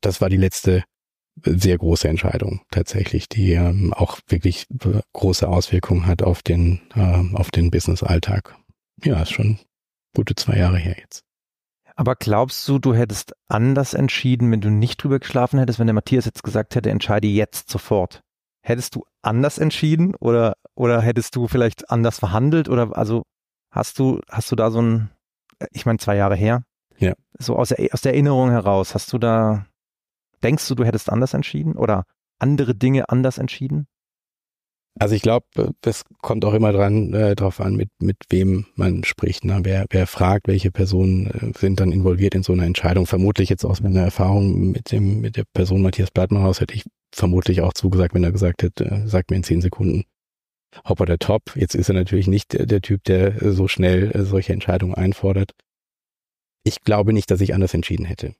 Das 0.00 0.20
war 0.20 0.28
die 0.28 0.36
letzte 0.36 0.84
sehr 1.44 1.78
große 1.78 2.08
Entscheidung 2.08 2.60
tatsächlich, 2.70 3.28
die 3.28 3.52
ähm, 3.52 3.92
auch 3.92 4.18
wirklich 4.28 4.66
große 5.12 5.48
Auswirkungen 5.48 6.06
hat 6.06 6.22
auf 6.22 6.42
den, 6.42 6.80
äh, 6.94 7.34
auf 7.34 7.50
den 7.50 7.70
Business-Alltag. 7.70 8.56
Ja, 9.02 9.22
ist 9.22 9.32
schon 9.32 9.58
gute 10.14 10.34
zwei 10.34 10.58
Jahre 10.58 10.78
her 10.78 10.96
jetzt. 10.98 11.24
Aber 12.00 12.16
glaubst 12.16 12.66
du, 12.66 12.78
du 12.78 12.94
hättest 12.94 13.34
anders 13.48 13.92
entschieden, 13.92 14.50
wenn 14.50 14.62
du 14.62 14.70
nicht 14.70 15.02
drüber 15.02 15.18
geschlafen 15.18 15.58
hättest, 15.58 15.78
wenn 15.78 15.86
der 15.86 15.92
Matthias 15.92 16.24
jetzt 16.24 16.42
gesagt 16.42 16.74
hätte, 16.74 16.88
entscheide 16.88 17.28
jetzt 17.28 17.68
sofort? 17.68 18.22
Hättest 18.62 18.94
du 18.94 19.04
anders 19.20 19.58
entschieden 19.58 20.14
oder, 20.14 20.54
oder 20.74 21.02
hättest 21.02 21.36
du 21.36 21.46
vielleicht 21.46 21.90
anders 21.90 22.18
verhandelt 22.18 22.70
oder 22.70 22.96
also 22.96 23.24
hast 23.70 23.98
du, 23.98 24.20
hast 24.30 24.50
du 24.50 24.56
da 24.56 24.70
so 24.70 24.80
ein, 24.80 25.10
ich 25.72 25.84
meine 25.84 25.98
zwei 25.98 26.16
Jahre 26.16 26.36
her, 26.36 26.62
ja. 26.96 27.12
so 27.38 27.56
aus 27.56 27.68
der, 27.68 27.92
aus 27.92 28.00
der 28.00 28.14
Erinnerung 28.14 28.48
heraus, 28.48 28.94
hast 28.94 29.12
du 29.12 29.18
da 29.18 29.66
Denkst 30.42 30.66
du, 30.68 30.74
du 30.74 30.84
hättest 30.84 31.10
anders 31.10 31.34
entschieden 31.34 31.76
oder 31.76 32.04
andere 32.38 32.74
Dinge 32.74 33.10
anders 33.10 33.36
entschieden? 33.36 33.86
Also 34.98 35.14
ich 35.14 35.22
glaube, 35.22 35.46
es 35.84 36.04
kommt 36.20 36.44
auch 36.44 36.52
immer 36.52 36.72
dran 36.72 37.14
äh, 37.14 37.36
darauf 37.36 37.60
an, 37.60 37.76
mit 37.76 37.90
mit 38.00 38.16
wem 38.28 38.66
man 38.74 39.04
spricht. 39.04 39.44
Ne? 39.44 39.60
Wer 39.62 39.86
wer 39.90 40.06
fragt, 40.06 40.48
welche 40.48 40.70
Personen 40.70 41.26
äh, 41.28 41.58
sind 41.58 41.80
dann 41.80 41.92
involviert 41.92 42.34
in 42.34 42.42
so 42.42 42.52
einer 42.52 42.64
Entscheidung. 42.64 43.06
Vermutlich 43.06 43.48
jetzt 43.48 43.64
aus 43.64 43.80
meiner 43.80 44.02
Erfahrung 44.02 44.72
mit 44.72 44.92
dem 44.92 45.20
mit 45.20 45.36
der 45.36 45.44
Person 45.54 45.82
Matthias 45.82 46.10
Blattmann 46.10 46.44
aus 46.44 46.60
hätte 46.60 46.74
ich 46.74 46.84
vermutlich 47.12 47.60
auch 47.62 47.72
zugesagt, 47.72 48.14
wenn 48.14 48.24
er 48.24 48.32
gesagt 48.32 48.62
hätte, 48.62 48.84
äh, 48.84 49.06
sagt 49.06 49.30
mir 49.30 49.36
in 49.36 49.44
zehn 49.44 49.60
Sekunden, 49.60 50.04
Hopper 50.88 51.06
der 51.06 51.18
Top. 51.18 51.56
Jetzt 51.56 51.74
ist 51.74 51.88
er 51.88 51.94
natürlich 51.94 52.28
nicht 52.28 52.52
der, 52.52 52.66
der 52.66 52.80
Typ, 52.80 53.04
der 53.04 53.52
so 53.52 53.68
schnell 53.68 54.10
äh, 54.12 54.22
solche 54.24 54.52
Entscheidungen 54.52 54.94
einfordert. 54.94 55.52
Ich 56.64 56.82
glaube 56.82 57.12
nicht, 57.12 57.30
dass 57.30 57.40
ich 57.40 57.54
anders 57.54 57.74
entschieden 57.74 58.04
hätte. 58.04 58.34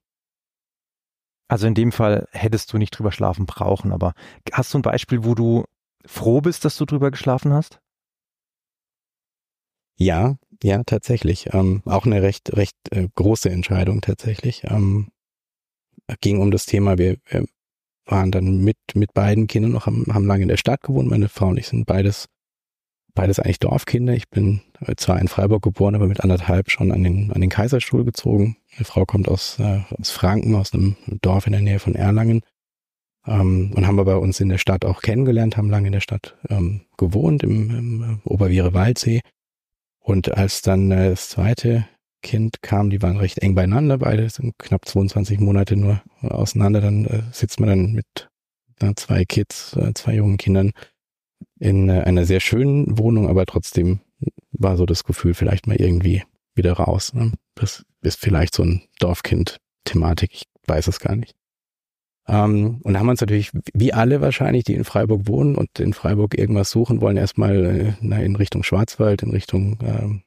Also 1.49 1.67
in 1.67 1.75
dem 1.75 1.91
Fall 1.91 2.29
hättest 2.31 2.73
du 2.73 2.79
nicht 2.79 2.91
drüber 2.91 3.11
schlafen 3.11 3.47
brauchen, 3.47 3.93
aber 3.93 4.13
hast 4.53 4.73
du 4.73 4.79
ein 4.79 4.83
Beispiel, 4.83 5.25
wo 5.25 5.35
du 5.35 5.65
froh 6.07 6.41
bist, 6.41 6.65
dass 6.65 6.77
du 6.77 6.85
drüber 6.85 7.11
geschlafen 7.11 7.53
hast? 7.53 7.81
Ja, 9.97 10.37
ja, 10.63 10.83
tatsächlich. 10.85 11.53
Ähm, 11.53 11.83
auch 11.85 12.07
eine 12.07 12.23
recht, 12.23 12.57
recht 12.57 12.77
äh, 12.91 13.09
große 13.15 13.51
Entscheidung 13.51 14.01
tatsächlich. 14.01 14.65
Ähm, 14.65 15.09
ging 16.21 16.41
um 16.41 16.51
das 16.51 16.67
Thema, 16.67 16.99
wir, 16.99 17.19
wir 17.27 17.45
waren 18.07 18.31
dann 18.31 18.65
mit, 18.65 18.79
mit 18.95 19.13
beiden 19.13 19.47
Kindern 19.47 19.73
noch, 19.73 19.87
haben, 19.87 20.07
haben 20.13 20.27
lange 20.27 20.43
in 20.43 20.49
der 20.49 20.57
Stadt 20.57 20.83
gewohnt. 20.83 21.09
Meine 21.09 21.29
Frau 21.29 21.49
und 21.49 21.59
ich 21.59 21.69
sind 21.69 21.87
beides 21.87 22.29
beides 23.15 23.39
eigentlich 23.39 23.59
Dorfkinder. 23.59 24.15
Ich 24.15 24.29
bin 24.29 24.61
äh, 24.81 24.95
zwar 24.97 25.21
in 25.21 25.29
Freiburg 25.29 25.63
geboren, 25.63 25.95
aber 25.95 26.07
mit 26.07 26.21
anderthalb 26.21 26.71
schon 26.71 26.93
an 26.93 27.03
den, 27.03 27.33
an 27.33 27.41
den 27.41 27.51
Kaiserstuhl 27.51 28.05
gezogen. 28.05 28.57
Meine 28.73 28.85
Frau 28.85 29.05
kommt 29.05 29.29
aus, 29.29 29.59
äh, 29.59 29.81
aus 29.99 30.11
Franken, 30.11 30.55
aus 30.55 30.73
einem 30.73 30.97
Dorf 31.21 31.47
in 31.47 31.53
der 31.53 31.63
Nähe 31.63 31.79
von 31.79 31.95
Erlangen. 31.95 32.43
Ähm, 33.27 33.73
und 33.75 33.87
haben 33.87 33.97
wir 33.97 34.05
bei 34.05 34.17
uns 34.17 34.41
in 34.41 34.49
der 34.49 34.59
Stadt 34.59 34.85
auch 34.85 35.03
kennengelernt, 35.03 35.57
haben 35.57 35.71
lange 35.71 35.89
in 35.89 35.93
der 35.93 36.01
Stadt 36.01 36.37
ähm, 36.49 36.83
gewohnt, 36.97 37.43
im, 37.43 37.71
im 37.71 38.03
äh, 38.03 38.29
Oberviere 38.29 38.75
Waldsee. 38.75 39.21
Und 39.99 40.37
als 40.37 40.63
dann 40.63 40.91
äh, 40.91 41.11
das 41.11 41.29
zweite 41.31 41.87
Kind 42.23 42.63
kam, 42.63 42.91
die 42.91 43.03
waren 43.03 43.17
recht 43.17 43.39
eng 43.39 43.55
beieinander, 43.55 43.99
beide 43.99 44.29
sind 44.29 44.59
knapp 44.59 44.87
22 44.87 45.41
Monate 45.41 45.77
nur 45.77 46.03
auseinander, 46.21 46.81
dann 46.81 47.05
äh, 47.07 47.23
sitzt 47.33 47.61
man 47.61 47.69
dann 47.69 47.93
mit 47.93 48.31
äh, 48.81 48.95
zwei 48.97 49.25
Kids, 49.25 49.77
äh, 49.77 49.93
zwei 49.95 50.15
jungen 50.15 50.37
Kindern 50.37 50.73
in 51.59 51.89
äh, 51.89 52.03
einer 52.03 52.25
sehr 52.25 52.41
schönen 52.41 52.99
Wohnung, 52.99 53.29
aber 53.29 53.47
trotzdem 53.47 54.01
war 54.53 54.77
so 54.77 54.87
das 54.87 55.05
Gefühl, 55.05 55.35
vielleicht 55.35 55.67
mal 55.67 55.77
irgendwie 55.77 56.23
wieder 56.55 56.73
raus. 56.73 57.15
Ne? 57.15 57.33
Das 57.55 57.85
ist 58.03 58.19
vielleicht 58.19 58.55
so 58.55 58.65
ein 58.65 58.83
Dorfkind-Thematik, 58.99 60.31
ich 60.33 60.45
weiß 60.67 60.89
es 60.89 61.01
gar 61.01 61.17
nicht. 61.17 61.35
Ähm, 62.31 62.81
und 62.85 62.99
haben 62.99 63.09
uns 63.09 63.21
natürlich, 63.21 63.51
wie 63.75 63.93
alle 63.93 64.21
wahrscheinlich, 64.21 64.63
die 64.65 64.75
in 64.75 64.85
Freiburg 64.85 65.27
wohnen 65.27 65.57
und 65.57 65.81
in 65.81 65.93
Freiburg 65.93 66.39
irgendwas 66.39 66.71
suchen 66.71 67.01
wollen, 67.01 67.17
erstmal 67.17 67.97
äh, 68.01 68.25
in 68.25 68.37
Richtung 68.37 68.63
Schwarzwald, 68.63 69.23
in 69.23 69.31
Richtung 69.31 69.79
äh, 69.81 70.21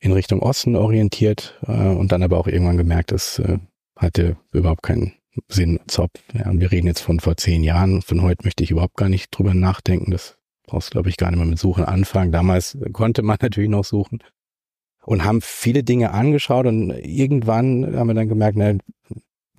in 0.00 0.12
Richtung 0.12 0.40
Osten 0.40 0.76
orientiert 0.76 1.60
äh, 1.66 1.72
und 1.72 2.10
dann 2.10 2.22
aber 2.22 2.38
auch 2.38 2.46
irgendwann 2.46 2.78
gemerkt, 2.78 3.12
es 3.12 3.38
äh, 3.38 3.58
hatte 3.96 4.36
überhaupt 4.50 4.82
keinen 4.82 5.12
Sinn 5.46 5.78
Zopf. 5.86 6.18
Ja, 6.32 6.50
und 6.50 6.60
wir 6.60 6.72
reden 6.72 6.86
jetzt 6.86 7.00
von 7.00 7.20
vor 7.20 7.36
zehn 7.36 7.62
Jahren. 7.62 8.02
Von 8.02 8.22
heute 8.22 8.44
möchte 8.44 8.64
ich 8.64 8.70
überhaupt 8.70 8.96
gar 8.96 9.08
nicht 9.08 9.30
drüber 9.30 9.54
nachdenken. 9.54 10.10
Das 10.10 10.38
brauchst, 10.66 10.90
glaube 10.90 11.08
ich, 11.08 11.16
gar 11.16 11.30
nicht 11.30 11.38
mehr 11.38 11.46
mit 11.46 11.58
Suchen 11.58 11.84
anfangen. 11.84 12.32
Damals 12.32 12.78
konnte 12.92 13.22
man 13.22 13.36
natürlich 13.42 13.70
noch 13.70 13.84
suchen 13.84 14.20
und 15.04 15.22
haben 15.22 15.40
viele 15.40 15.84
Dinge 15.84 16.12
angeschaut 16.12 16.66
und 16.66 16.90
irgendwann 16.90 17.94
haben 17.94 18.08
wir 18.08 18.14
dann 18.14 18.28
gemerkt, 18.28 18.56
na, 18.58 18.74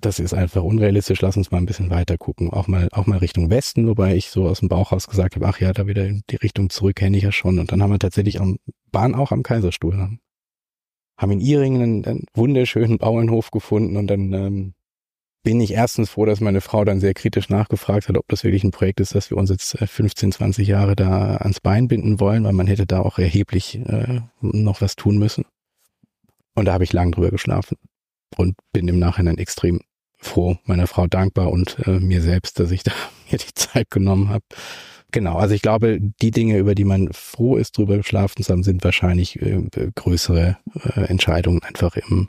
das 0.04 0.18
ist 0.18 0.34
einfach 0.34 0.62
unrealistisch, 0.62 1.20
lass 1.20 1.36
uns 1.36 1.50
mal 1.50 1.58
ein 1.58 1.66
bisschen 1.66 1.90
weiter 1.90 2.18
gucken. 2.18 2.50
Auch 2.50 2.66
mal, 2.66 2.88
auch 2.92 3.06
mal 3.06 3.18
Richtung 3.18 3.50
Westen, 3.50 3.86
wobei 3.86 4.16
ich 4.16 4.30
so 4.30 4.48
aus 4.48 4.60
dem 4.60 4.68
Bauch 4.68 4.92
raus 4.92 5.08
gesagt 5.08 5.36
habe, 5.36 5.46
ach 5.46 5.60
ja, 5.60 5.72
da 5.72 5.86
wieder 5.86 6.06
in 6.06 6.22
die 6.28 6.36
Richtung 6.36 6.70
zurück 6.70 6.96
kenne 6.96 7.16
ich 7.16 7.22
ja 7.22 7.32
schon. 7.32 7.58
Und 7.58 7.72
dann 7.72 7.82
haben 7.82 7.90
wir 7.90 7.98
tatsächlich 7.98 8.40
am, 8.40 8.58
waren 8.90 9.14
auch 9.14 9.32
am 9.32 9.42
Kaiserstuhl. 9.42 10.18
Haben 11.16 11.32
in 11.32 11.40
Iringen 11.40 11.82
einen, 11.82 12.04
einen 12.04 12.24
wunderschönen 12.34 12.98
Bauernhof 12.98 13.50
gefunden 13.50 13.96
und 13.96 14.08
dann 14.08 14.32
ähm, 14.32 14.74
bin 15.44 15.60
ich 15.60 15.72
erstens 15.72 16.10
froh, 16.10 16.24
dass 16.24 16.40
meine 16.40 16.60
Frau 16.60 16.84
dann 16.84 17.00
sehr 17.00 17.14
kritisch 17.14 17.48
nachgefragt 17.48 18.08
hat, 18.08 18.16
ob 18.16 18.28
das 18.28 18.44
wirklich 18.44 18.64
ein 18.64 18.70
Projekt 18.70 19.00
ist, 19.00 19.14
dass 19.14 19.30
wir 19.30 19.36
uns 19.36 19.50
jetzt 19.50 19.76
15, 19.78 20.28
äh, 20.28 20.32
20 20.32 20.68
Jahre 20.68 20.96
da 20.96 21.36
ans 21.36 21.60
Bein 21.60 21.88
binden 21.88 22.20
wollen, 22.20 22.44
weil 22.44 22.52
man 22.52 22.66
hätte 22.66 22.86
da 22.86 23.00
auch 23.00 23.18
erheblich 23.18 23.78
äh, 23.86 24.20
noch 24.40 24.80
was 24.80 24.96
tun 24.96 25.18
müssen. 25.18 25.44
Und 26.54 26.66
da 26.66 26.72
habe 26.72 26.84
ich 26.84 26.92
lang 26.92 27.12
drüber 27.12 27.30
geschlafen 27.30 27.76
und 28.36 28.56
bin 28.72 28.88
im 28.88 28.98
Nachhinein 28.98 29.38
extrem 29.38 29.80
froh, 30.22 30.56
meiner 30.64 30.86
Frau 30.86 31.06
dankbar 31.06 31.50
und 31.50 31.76
äh, 31.86 31.98
mir 31.98 32.22
selbst, 32.22 32.58
dass 32.58 32.70
ich 32.70 32.82
da 32.84 32.92
mir 33.30 33.38
die 33.38 33.54
Zeit 33.54 33.90
genommen 33.90 34.28
habe. 34.28 34.44
Genau, 35.10 35.36
also 35.36 35.54
ich 35.54 35.60
glaube, 35.60 35.98
die 36.00 36.30
Dinge, 36.30 36.56
über 36.56 36.74
die 36.74 36.84
man 36.84 37.12
froh 37.12 37.56
ist, 37.56 37.76
drüber 37.76 37.98
geschlafen 37.98 38.42
zu 38.42 38.50
haben, 38.50 38.62
sind 38.62 38.82
wahrscheinlich 38.82 39.40
äh, 39.42 39.62
größere 39.94 40.56
äh, 40.74 41.00
Entscheidungen 41.02 41.62
einfach 41.62 41.96
im, 41.96 42.28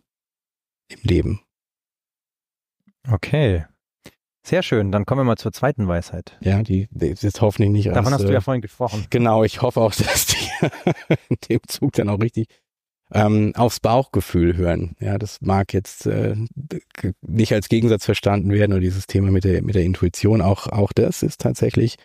im 0.89 0.99
Leben. 1.03 1.41
Okay. 3.09 3.65
Sehr 4.45 4.61
schön. 4.61 4.91
Dann 4.91 5.05
kommen 5.05 5.21
wir 5.21 5.25
mal 5.25 5.37
zur 5.37 5.53
zweiten 5.53 5.87
Weisheit. 5.87 6.37
Ja, 6.41 6.61
die, 6.61 6.89
die 6.91 7.07
ist 7.07 7.23
jetzt 7.23 7.39
hoffentlich 7.39 7.71
nicht 7.71 7.87
Davon 7.87 8.07
aus, 8.07 8.19
hast 8.19 8.27
du 8.27 8.33
ja 8.33 8.41
vorhin 8.41 8.61
gesprochen. 8.61 9.05
Genau, 9.09 9.45
ich 9.45 9.61
hoffe 9.61 9.79
auch, 9.79 9.93
dass 9.95 10.25
die 10.25 10.49
in 11.29 11.37
dem 11.49 11.59
Zug 11.67 11.93
dann 11.93 12.09
auch 12.09 12.19
richtig 12.19 12.47
ähm, 13.13 13.53
aufs 13.55 13.79
Bauchgefühl 13.79 14.57
hören. 14.57 14.95
Ja, 14.99 15.17
das 15.17 15.41
mag 15.41 15.73
jetzt 15.73 16.05
äh, 16.07 16.35
nicht 17.21 17.53
als 17.53 17.69
Gegensatz 17.69 18.05
verstanden 18.05 18.51
werden 18.51 18.73
oder 18.73 18.81
dieses 18.81 19.07
Thema 19.07 19.31
mit 19.31 19.43
der 19.43 19.61
mit 19.61 19.75
der 19.75 19.83
Intuition. 19.83 20.41
Auch 20.41 20.67
auch 20.67 20.93
das 20.93 21.23
ist 21.23 21.39
tatsächlich 21.41 21.97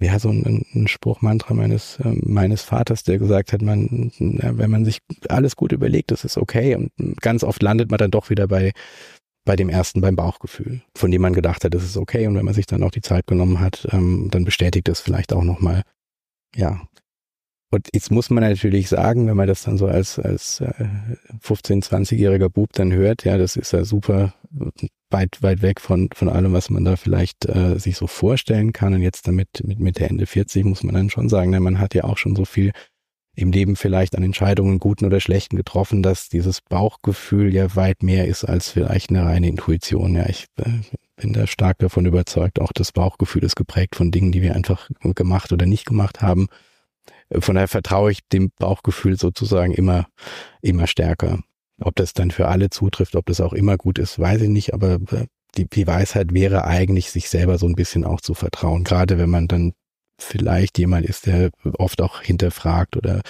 ja 0.00 0.18
so 0.18 0.30
ein, 0.30 0.64
ein 0.74 0.88
Spruchmantra 0.88 1.54
meines 1.54 1.98
äh, 2.00 2.12
meines 2.22 2.62
Vaters, 2.62 3.04
der 3.04 3.18
gesagt 3.18 3.52
hat, 3.52 3.62
man, 3.62 4.10
wenn 4.18 4.70
man 4.70 4.84
sich 4.84 4.98
alles 5.28 5.54
gut 5.54 5.72
überlegt, 5.72 6.10
das 6.10 6.24
ist 6.24 6.38
okay 6.38 6.74
und 6.74 6.90
ganz 7.20 7.44
oft 7.44 7.62
landet 7.62 7.90
man 7.90 7.98
dann 7.98 8.10
doch 8.10 8.30
wieder 8.30 8.48
bei 8.48 8.72
bei 9.44 9.56
dem 9.56 9.68
ersten 9.68 10.00
beim 10.00 10.16
Bauchgefühl, 10.16 10.82
von 10.96 11.10
dem 11.10 11.22
man 11.22 11.32
gedacht 11.32 11.64
hat, 11.64 11.74
das 11.74 11.82
ist 11.82 11.96
okay. 11.96 12.26
Und 12.26 12.36
wenn 12.36 12.44
man 12.44 12.54
sich 12.54 12.66
dann 12.66 12.82
auch 12.82 12.90
die 12.90 13.00
Zeit 13.00 13.26
genommen 13.26 13.60
hat, 13.60 13.88
ähm, 13.90 14.28
dann 14.30 14.44
bestätigt 14.44 14.88
es 14.88 15.00
vielleicht 15.00 15.32
auch 15.32 15.42
nochmal. 15.42 15.82
Ja. 16.54 16.80
Und 17.72 17.88
jetzt 17.94 18.10
muss 18.10 18.28
man 18.28 18.44
natürlich 18.44 18.90
sagen, 18.90 19.26
wenn 19.26 19.36
man 19.36 19.46
das 19.48 19.62
dann 19.62 19.78
so 19.78 19.86
als, 19.86 20.18
als 20.18 20.60
äh, 20.60 20.72
15-, 21.42 21.82
20-jähriger 21.82 22.50
Bub 22.50 22.70
dann 22.74 22.92
hört, 22.92 23.24
ja, 23.24 23.38
das 23.38 23.56
ist 23.56 23.72
ja 23.72 23.82
super, 23.84 24.34
weit, 25.10 25.42
weit 25.42 25.62
weg 25.62 25.80
von, 25.80 26.10
von 26.14 26.28
allem, 26.28 26.52
was 26.52 26.68
man 26.68 26.84
da 26.84 26.96
vielleicht 26.96 27.46
äh, 27.46 27.78
sich 27.78 27.96
so 27.96 28.06
vorstellen 28.06 28.74
kann. 28.74 28.92
Und 28.92 29.00
jetzt 29.00 29.26
damit 29.26 29.62
mit, 29.64 29.78
mit 29.78 29.98
der 29.98 30.10
Ende 30.10 30.26
40 30.26 30.66
muss 30.66 30.82
man 30.82 30.94
dann 30.94 31.08
schon 31.08 31.30
sagen, 31.30 31.50
ne, 31.50 31.60
man 31.60 31.78
hat 31.78 31.94
ja 31.94 32.04
auch 32.04 32.18
schon 32.18 32.36
so 32.36 32.44
viel 32.44 32.72
im 33.34 33.50
Leben 33.50 33.76
vielleicht 33.76 34.14
an 34.16 34.22
Entscheidungen, 34.22 34.78
guten 34.78 35.06
oder 35.06 35.18
schlechten, 35.18 35.56
getroffen, 35.56 36.02
dass 36.02 36.28
dieses 36.28 36.60
Bauchgefühl 36.60 37.54
ja 37.54 37.74
weit 37.74 38.02
mehr 38.02 38.28
ist 38.28 38.44
als 38.44 38.68
vielleicht 38.68 39.08
eine 39.08 39.24
reine 39.24 39.48
Intuition. 39.48 40.14
Ja, 40.14 40.28
ich 40.28 40.44
äh, 40.58 40.68
bin 41.16 41.32
da 41.32 41.46
stark 41.46 41.78
davon 41.78 42.04
überzeugt, 42.04 42.60
auch 42.60 42.72
das 42.74 42.92
Bauchgefühl 42.92 43.44
ist 43.44 43.56
geprägt 43.56 43.96
von 43.96 44.10
Dingen, 44.10 44.32
die 44.32 44.42
wir 44.42 44.54
einfach 44.54 44.90
gemacht 45.14 45.52
oder 45.52 45.64
nicht 45.64 45.86
gemacht 45.86 46.20
haben. 46.20 46.48
Von 47.40 47.54
daher 47.54 47.68
vertraue 47.68 48.12
ich 48.12 48.20
dem 48.32 48.50
Bauchgefühl 48.58 49.18
sozusagen 49.18 49.72
immer, 49.72 50.06
immer 50.60 50.86
stärker. 50.86 51.40
Ob 51.80 51.96
das 51.96 52.12
dann 52.12 52.30
für 52.30 52.48
alle 52.48 52.70
zutrifft, 52.70 53.16
ob 53.16 53.26
das 53.26 53.40
auch 53.40 53.52
immer 53.52 53.76
gut 53.76 53.98
ist, 53.98 54.18
weiß 54.18 54.42
ich 54.42 54.48
nicht, 54.48 54.74
aber 54.74 54.94
äh, 55.10 55.26
die, 55.56 55.68
die 55.68 55.86
Weisheit 55.86 56.32
wäre 56.32 56.64
eigentlich, 56.64 57.10
sich 57.10 57.28
selber 57.28 57.58
so 57.58 57.66
ein 57.66 57.74
bisschen 57.74 58.04
auch 58.04 58.20
zu 58.20 58.34
vertrauen. 58.34 58.84
Gerade 58.84 59.18
wenn 59.18 59.30
man 59.30 59.48
dann 59.48 59.72
vielleicht 60.18 60.78
jemand 60.78 61.06
ist, 61.06 61.26
der 61.26 61.50
oft 61.78 62.00
auch 62.00 62.22
hinterfragt 62.22 62.96
oder, 62.96 63.22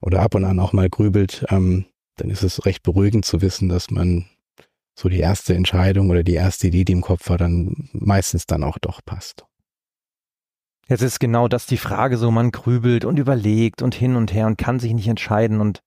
oder 0.00 0.20
ab 0.20 0.34
und 0.34 0.44
an 0.44 0.58
auch 0.58 0.72
mal 0.72 0.88
grübelt, 0.88 1.44
ähm, 1.50 1.86
dann 2.16 2.30
ist 2.30 2.42
es 2.42 2.64
recht 2.64 2.82
beruhigend 2.82 3.24
zu 3.24 3.42
wissen, 3.42 3.68
dass 3.68 3.90
man 3.90 4.26
so 4.96 5.08
die 5.08 5.18
erste 5.18 5.54
Entscheidung 5.54 6.10
oder 6.10 6.22
die 6.22 6.34
erste 6.34 6.68
Idee, 6.68 6.84
die 6.84 6.92
im 6.92 7.00
Kopf 7.00 7.28
war, 7.28 7.38
dann 7.38 7.88
meistens 7.92 8.46
dann 8.46 8.62
auch 8.62 8.78
doch 8.78 9.00
passt. 9.04 9.44
Jetzt 10.88 11.02
ist 11.02 11.18
genau 11.18 11.48
das 11.48 11.66
die 11.66 11.78
Frage, 11.78 12.18
so 12.18 12.30
man 12.30 12.50
grübelt 12.50 13.04
und 13.04 13.18
überlegt 13.18 13.82
und 13.82 13.94
hin 13.94 14.16
und 14.16 14.32
her 14.34 14.46
und 14.46 14.58
kann 14.58 14.78
sich 14.78 14.92
nicht 14.92 15.08
entscheiden. 15.08 15.60
Und 15.60 15.80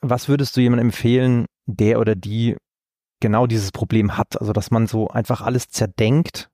was 0.00 0.28
würdest 0.28 0.56
du 0.56 0.60
jemandem 0.60 0.88
empfehlen, 0.88 1.46
der 1.66 2.00
oder 2.00 2.14
die 2.14 2.56
genau 3.20 3.46
dieses 3.46 3.72
Problem 3.72 4.16
hat? 4.16 4.40
Also, 4.40 4.52
dass 4.52 4.70
man 4.70 4.86
so 4.86 5.08
einfach 5.08 5.40
alles 5.40 5.68
zerdenkt 5.68 6.50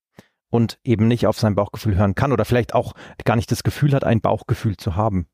und 0.51 0.79
eben 0.85 1.09
nicht 1.09 1.27
auf 1.27 1.39
sein 1.39 1.55
Bauchgefühl 1.55 1.97
hören 1.97 2.15
kann 2.15 2.33
oder 2.33 2.45
vielleicht 2.45 2.75
auch 2.75 2.93
gar 3.25 3.37
nicht 3.37 3.51
das 3.51 3.63
Gefühl 3.63 3.95
hat, 3.95 4.05
ein 4.05 4.21
Bauchgefühl 4.21 4.77
zu 4.77 4.95
haben. 4.97 5.27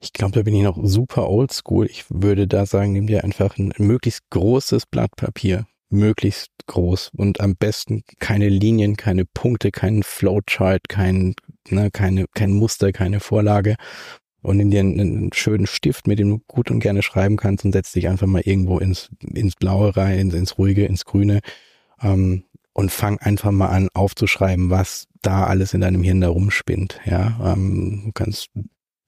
Ich 0.00 0.12
glaube, 0.12 0.32
da 0.32 0.42
bin 0.42 0.54
ich 0.54 0.62
noch 0.62 0.78
super 0.82 1.28
oldschool. 1.28 1.86
Ich 1.86 2.04
würde 2.08 2.46
da 2.46 2.66
sagen, 2.66 2.92
nimm 2.92 3.06
dir 3.06 3.24
einfach 3.24 3.56
ein 3.58 3.72
möglichst 3.78 4.28
großes 4.30 4.86
Blatt 4.86 5.10
Papier, 5.16 5.66
möglichst 5.94 6.50
groß 6.66 7.12
und 7.16 7.40
am 7.40 7.56
besten 7.56 8.02
keine 8.18 8.48
Linien, 8.48 8.96
keine 8.96 9.24
Punkte, 9.24 9.70
keinen 9.70 10.02
Flowchart, 10.02 10.88
kein, 10.88 11.34
ne, 11.68 11.90
keine, 11.90 12.26
kein 12.34 12.52
Muster, 12.52 12.92
keine 12.92 13.20
Vorlage 13.20 13.76
und 14.42 14.60
in 14.60 14.70
dir 14.70 14.80
einen, 14.80 15.00
einen, 15.00 15.32
schönen 15.32 15.66
Stift, 15.66 16.06
mit 16.06 16.18
dem 16.18 16.28
du 16.28 16.38
gut 16.46 16.70
und 16.70 16.80
gerne 16.80 17.02
schreiben 17.02 17.36
kannst 17.36 17.64
und 17.64 17.72
setz 17.72 17.92
dich 17.92 18.08
einfach 18.08 18.26
mal 18.26 18.42
irgendwo 18.44 18.78
ins, 18.78 19.08
ins 19.22 19.56
Blaue 19.56 19.96
rein, 19.96 20.18
ins, 20.18 20.34
ins 20.34 20.58
Ruhige, 20.58 20.84
ins 20.84 21.06
Grüne 21.06 21.40
ähm, 22.02 22.44
und 22.74 22.92
fang 22.92 23.18
einfach 23.18 23.52
mal 23.52 23.68
an 23.68 23.88
aufzuschreiben, 23.94 24.68
was 24.68 25.06
da 25.22 25.46
alles 25.46 25.72
in 25.72 25.80
deinem 25.80 26.02
Hirn 26.02 26.20
da 26.20 26.28
rumspinnt. 26.28 27.00
Ja, 27.06 27.54
ähm, 27.54 28.02
du 28.06 28.12
kannst, 28.12 28.50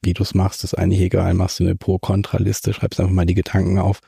wie 0.03 0.15
du 0.15 0.23
es 0.23 0.35
machst, 0.35 0.65
ist 0.65 0.75
eigentlich 0.75 1.03
egal. 1.03 1.35
Machst 1.35 1.61
du 1.61 1.65
eine 1.65 1.77
Pro-Kontra-Liste, 1.77 2.73
schreibst 2.73 2.99
einfach 2.99 3.13
mal 3.13 3.27
die 3.27 3.35
Gedanken 3.35 3.79
auf 3.79 4.01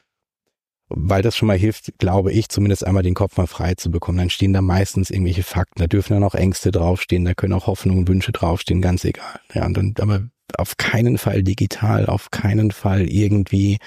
weil 0.88 1.22
das 1.22 1.36
schon 1.36 1.48
mal 1.48 1.58
hilft, 1.58 1.98
glaube 1.98 2.32
ich, 2.32 2.48
zumindest 2.48 2.86
einmal 2.86 3.02
den 3.02 3.14
Kopf 3.14 3.36
mal 3.36 3.46
frei 3.46 3.74
zu 3.74 3.90
bekommen. 3.90 4.18
Dann 4.18 4.30
stehen 4.30 4.52
da 4.52 4.62
meistens 4.62 5.10
irgendwelche 5.10 5.42
Fakten, 5.42 5.80
da 5.80 5.86
dürfen 5.86 6.14
dann 6.14 6.24
auch 6.24 6.34
Ängste 6.34 6.70
draufstehen, 6.70 7.24
da 7.24 7.34
können 7.34 7.52
auch 7.52 7.66
Hoffnungen, 7.66 8.08
Wünsche 8.08 8.32
draufstehen, 8.32 8.80
ganz 8.80 9.04
egal. 9.04 9.40
Ja, 9.54 9.66
und 9.66 9.76
dann, 9.76 9.94
aber 10.00 10.22
auf 10.56 10.76
keinen 10.76 11.18
Fall 11.18 11.42
digital, 11.42 12.06
auf 12.06 12.30
keinen 12.30 12.70
Fall 12.70 13.08
irgendwie 13.08 13.78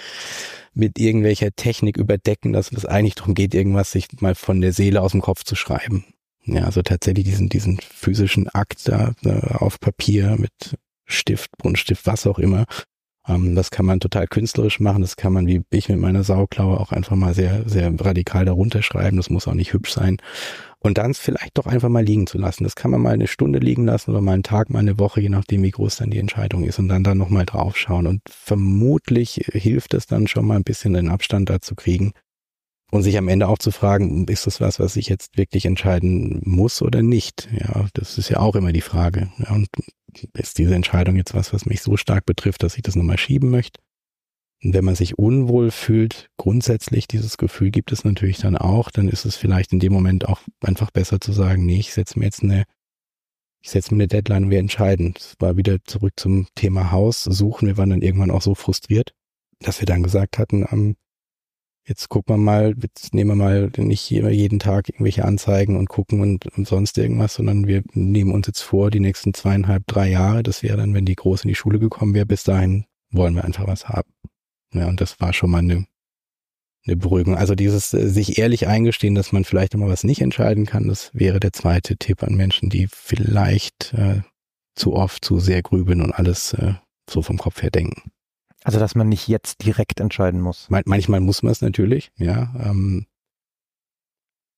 mit 0.74 1.00
irgendwelcher 1.00 1.52
Technik 1.56 1.98
überdecken, 1.98 2.54
dass 2.54 2.72
es 2.72 2.86
eigentlich 2.86 3.16
darum 3.16 3.34
geht, 3.34 3.54
irgendwas 3.54 3.92
sich 3.92 4.08
mal 4.20 4.36
von 4.36 4.62
der 4.62 4.74
Seele 4.74 5.02
aus 5.02 5.12
dem 5.12 5.22
Kopf 5.22 5.44
zu 5.44 5.56
schreiben. 5.56 6.06
Ja, 6.44 6.64
also 6.64 6.82
tatsächlich 6.82 7.26
diesen, 7.26 7.50
diesen 7.50 7.80
physischen 7.80 8.48
Akt 8.50 8.88
da 8.88 9.14
auf 9.54 9.80
Papier 9.80 10.38
mit 10.38 10.78
Stift, 11.06 11.52
Buntstift, 11.58 12.06
was 12.06 12.26
auch 12.26 12.40
immer, 12.40 12.66
ähm, 13.28 13.56
das 13.56 13.72
kann 13.72 13.86
man 13.86 14.00
total 14.00 14.28
künstlerisch 14.28 14.80
machen. 14.80 15.02
Das 15.02 15.16
kann 15.16 15.34
man 15.34 15.48
wie 15.48 15.62
ich 15.70 15.90
mit 15.90 16.00
meiner 16.00 16.24
Sauklaue 16.24 16.80
auch 16.80 16.92
einfach 16.92 17.16
mal 17.16 17.34
sehr, 17.34 17.68
sehr 17.68 17.94
radikal 18.00 18.46
darunter 18.46 18.82
schreiben. 18.82 19.18
Das 19.18 19.30
muss 19.30 19.48
auch 19.48 19.54
nicht 19.54 19.74
hübsch 19.74 19.94
sein. 19.94 20.18
Und 20.80 20.98
dann 20.98 21.14
vielleicht 21.14 21.60
doch 21.60 21.68
einfach 21.68 21.90
mal 21.90 22.04
liegen 22.04 22.26
zu 22.26 22.40
lassen. 22.40 22.64
Das 22.64 22.76
kann 22.76 22.90
man 22.90 23.02
mal 23.02 23.14
eine 23.14 23.28
Stunde 23.28 23.60
liegen 23.60 23.86
lassen 23.86 24.12
oder 24.12 24.22
mal 24.22 24.34
einen 24.34 24.44
Tag, 24.44 24.72
mal 24.72 24.80
eine 24.80 24.98
Woche, 24.98 25.22
je 25.22 25.30
nachdem, 25.30 25.62
wie 25.62 25.70
groß 25.70 25.98
dann 25.98 26.10
die 26.10 26.18
Entscheidung 26.18 26.64
ist 26.64 26.80
und 26.80 26.88
dann 26.88 27.04
dann 27.04 27.20
nochmal 27.20 27.46
draufschauen. 27.46 28.08
Und 28.08 28.22
vermutlich 28.28 29.42
hilft 29.52 29.94
es 29.94 30.08
dann 30.08 30.28
schon 30.28 30.48
mal 30.48 30.56
ein 30.56 30.64
bisschen 30.64 30.94
den 30.94 31.10
Abstand 31.10 31.52
dazu 31.52 31.76
kriegen 31.76 32.14
und 32.92 33.04
sich 33.04 33.18
am 33.18 33.30
Ende 33.30 33.48
auch 33.48 33.58
zu 33.58 33.72
fragen, 33.72 34.26
ist 34.28 34.46
das 34.46 34.60
was, 34.60 34.80
was 34.80 34.98
ich 34.98 35.08
jetzt 35.08 35.38
wirklich 35.38 35.66
entscheiden 35.66 36.42
muss 36.44 36.82
oder 36.82 37.02
nicht? 37.02 37.48
Ja, 37.58 37.88
das 37.94 38.18
ist 38.18 38.30
ja 38.30 38.40
auch 38.40 38.56
immer 38.56 38.74
die 38.74 38.82
Frage. 38.82 39.32
Ja, 39.38 39.52
und 39.52 39.68
ist 40.34 40.58
diese 40.58 40.76
Entscheidung 40.76 41.16
jetzt 41.16 41.34
was, 41.34 41.54
was 41.54 41.66
mich 41.66 41.82
so 41.82 41.98
stark 41.98 42.26
betrifft, 42.26 42.64
dass 42.64 42.76
ich 42.76 42.82
das 42.82 42.96
nochmal 42.96 43.18
schieben 43.18 43.50
möchte? 43.50 43.82
Und 44.64 44.74
wenn 44.74 44.86
man 44.86 44.96
sich 44.96 45.18
unwohl 45.18 45.72
fühlt, 45.72 46.30
grundsätzlich 46.38 47.08
dieses 47.08 47.38
Gefühl 47.38 47.72
gibt 47.72 47.92
es 47.92 48.04
natürlich 48.04 48.38
dann 48.38 48.56
auch, 48.56 48.92
dann 48.92 49.08
ist 49.08 49.26
es 49.26 49.36
vielleicht 49.36 49.74
in 49.74 49.80
dem 49.80 49.92
Moment 49.92 50.28
auch 50.28 50.40
einfach 50.62 50.92
besser 50.92 51.20
zu 51.20 51.32
sagen, 51.32 51.66
nee, 51.66 51.80
ich 51.80 51.94
setze 51.94 52.20
mir 52.20 52.26
jetzt 52.26 52.44
eine, 52.44 52.66
ich 53.62 53.72
setze 53.72 53.94
mir 53.94 54.04
eine 54.04 54.08
Deadline 54.08 54.46
und 54.46 54.50
wir 54.52 54.60
entscheiden. 54.60 55.14
Das 55.14 55.36
war 55.40 55.58
wieder 55.58 55.84
zurück 55.84 56.14
zum 56.16 56.48
Thema 56.54 56.92
Haus 56.92 57.24
suchen. 57.24 57.68
Wir 57.68 57.78
waren 57.78 57.90
dann 57.90 58.04
irgendwann 58.04 58.32
auch 58.32 58.42
so 58.42 58.54
frustriert, 58.54 59.14
dass 59.60 59.82
wir 59.82 59.88
dann 59.88 60.04
gesagt 60.04 60.38
hatten, 60.38 60.66
am 60.68 60.96
jetzt 61.86 62.10
gucken 62.10 62.36
wir 62.36 62.38
mal, 62.38 62.76
jetzt 62.82 63.14
nehmen 63.14 63.32
wir 63.32 63.36
mal 63.36 63.72
nicht 63.78 64.10
jeden 64.10 64.60
Tag 64.60 64.90
irgendwelche 64.90 65.26
Anzeigen 65.26 65.76
und 65.78 65.90
gucken 65.90 66.22
und, 66.22 66.46
und 66.58 66.68
sonst 66.68 66.98
irgendwas, 66.98 67.36
sondern 67.36 67.68
wir 67.68 67.84
nehmen 67.94 68.32
uns 68.32 68.48
jetzt 68.48 68.62
vor, 68.62 68.92
die 68.92 69.00
nächsten 69.00 69.34
zweieinhalb, 69.34 69.86
drei 69.88 70.10
Jahre, 70.10 70.44
das 70.44 70.64
wäre 70.64 70.78
dann, 70.78 70.94
wenn 70.94 71.06
die 71.06 71.16
Groß 71.16 71.44
in 71.44 71.50
die 71.50 71.56
Schule 71.56 71.80
gekommen 71.80 72.14
wäre, 72.14 72.26
bis 72.26 72.44
dahin 72.44 72.86
wollen 73.12 73.36
wir 73.36 73.44
einfach 73.44 73.68
was 73.68 73.90
haben. 73.90 74.10
Ja, 74.74 74.88
und 74.88 75.02
das 75.02 75.20
war 75.20 75.34
schon 75.34 75.52
mal 75.52 75.60
eine, 75.60 75.86
eine 76.86 76.96
Beruhigung. 76.96 77.36
Also 77.36 77.56
dieses 77.56 77.94
äh, 77.94 78.08
sich 78.08 78.38
ehrlich 78.38 78.68
eingestehen, 78.68 79.16
dass 79.16 79.32
man 79.32 79.44
vielleicht 79.44 79.74
immer 79.74 79.88
was 79.88 80.04
nicht 80.04 80.22
entscheiden 80.22 80.66
kann, 80.66 80.88
das 80.88 81.12
wäre 81.14 81.40
der 81.40 81.52
zweite 81.52 81.98
Tipp 81.98 82.24
an 82.24 82.36
Menschen, 82.36 82.70
die 82.70 82.88
vielleicht 82.90 83.94
äh, 83.94 84.22
zu 84.76 84.94
oft 84.94 85.26
zu 85.26 85.40
sehr 85.40 85.62
grübeln 85.62 86.02
und 86.02 86.14
alles 86.14 86.54
äh, 86.54 86.76
so 87.10 87.22
vom 87.22 87.38
Kopf 87.38 87.62
her 87.62 87.72
denken. 87.72 88.12
Also, 88.64 88.80
dass 88.80 88.96
man 88.96 89.10
nicht 89.10 89.28
jetzt 89.28 89.66
direkt 89.66 90.00
entscheiden 90.00 90.40
muss. 90.40 90.68
manchmal 90.70 91.20
muss 91.20 91.44
man 91.44 91.52
es 91.52 91.62
natürlich, 91.62 92.12
ja. 92.18 92.54
Ähm, 92.60 93.08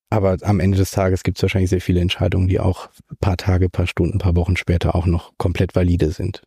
aber 0.10 0.38
am 0.44 0.60
Ende 0.60 0.78
des 0.78 0.92
Tages 0.92 1.24
gibt 1.24 1.40
es 1.40 1.42
wahrscheinlich 1.42 1.72
sehr 1.72 1.82
viele 1.82 2.00
Entscheidungen, 2.00 2.48
die 2.48 2.60
auch 2.60 2.90
paar 3.20 3.38
Tage, 3.38 3.68
paar 3.68 3.88
Stunden, 3.88 4.20
paar 4.20 4.36
Wochen 4.36 4.58
später 4.58 4.94
auch 4.94 5.08
noch 5.08 5.34
komplett 5.40 5.76
valide 5.76 6.12
sind. 6.12 6.44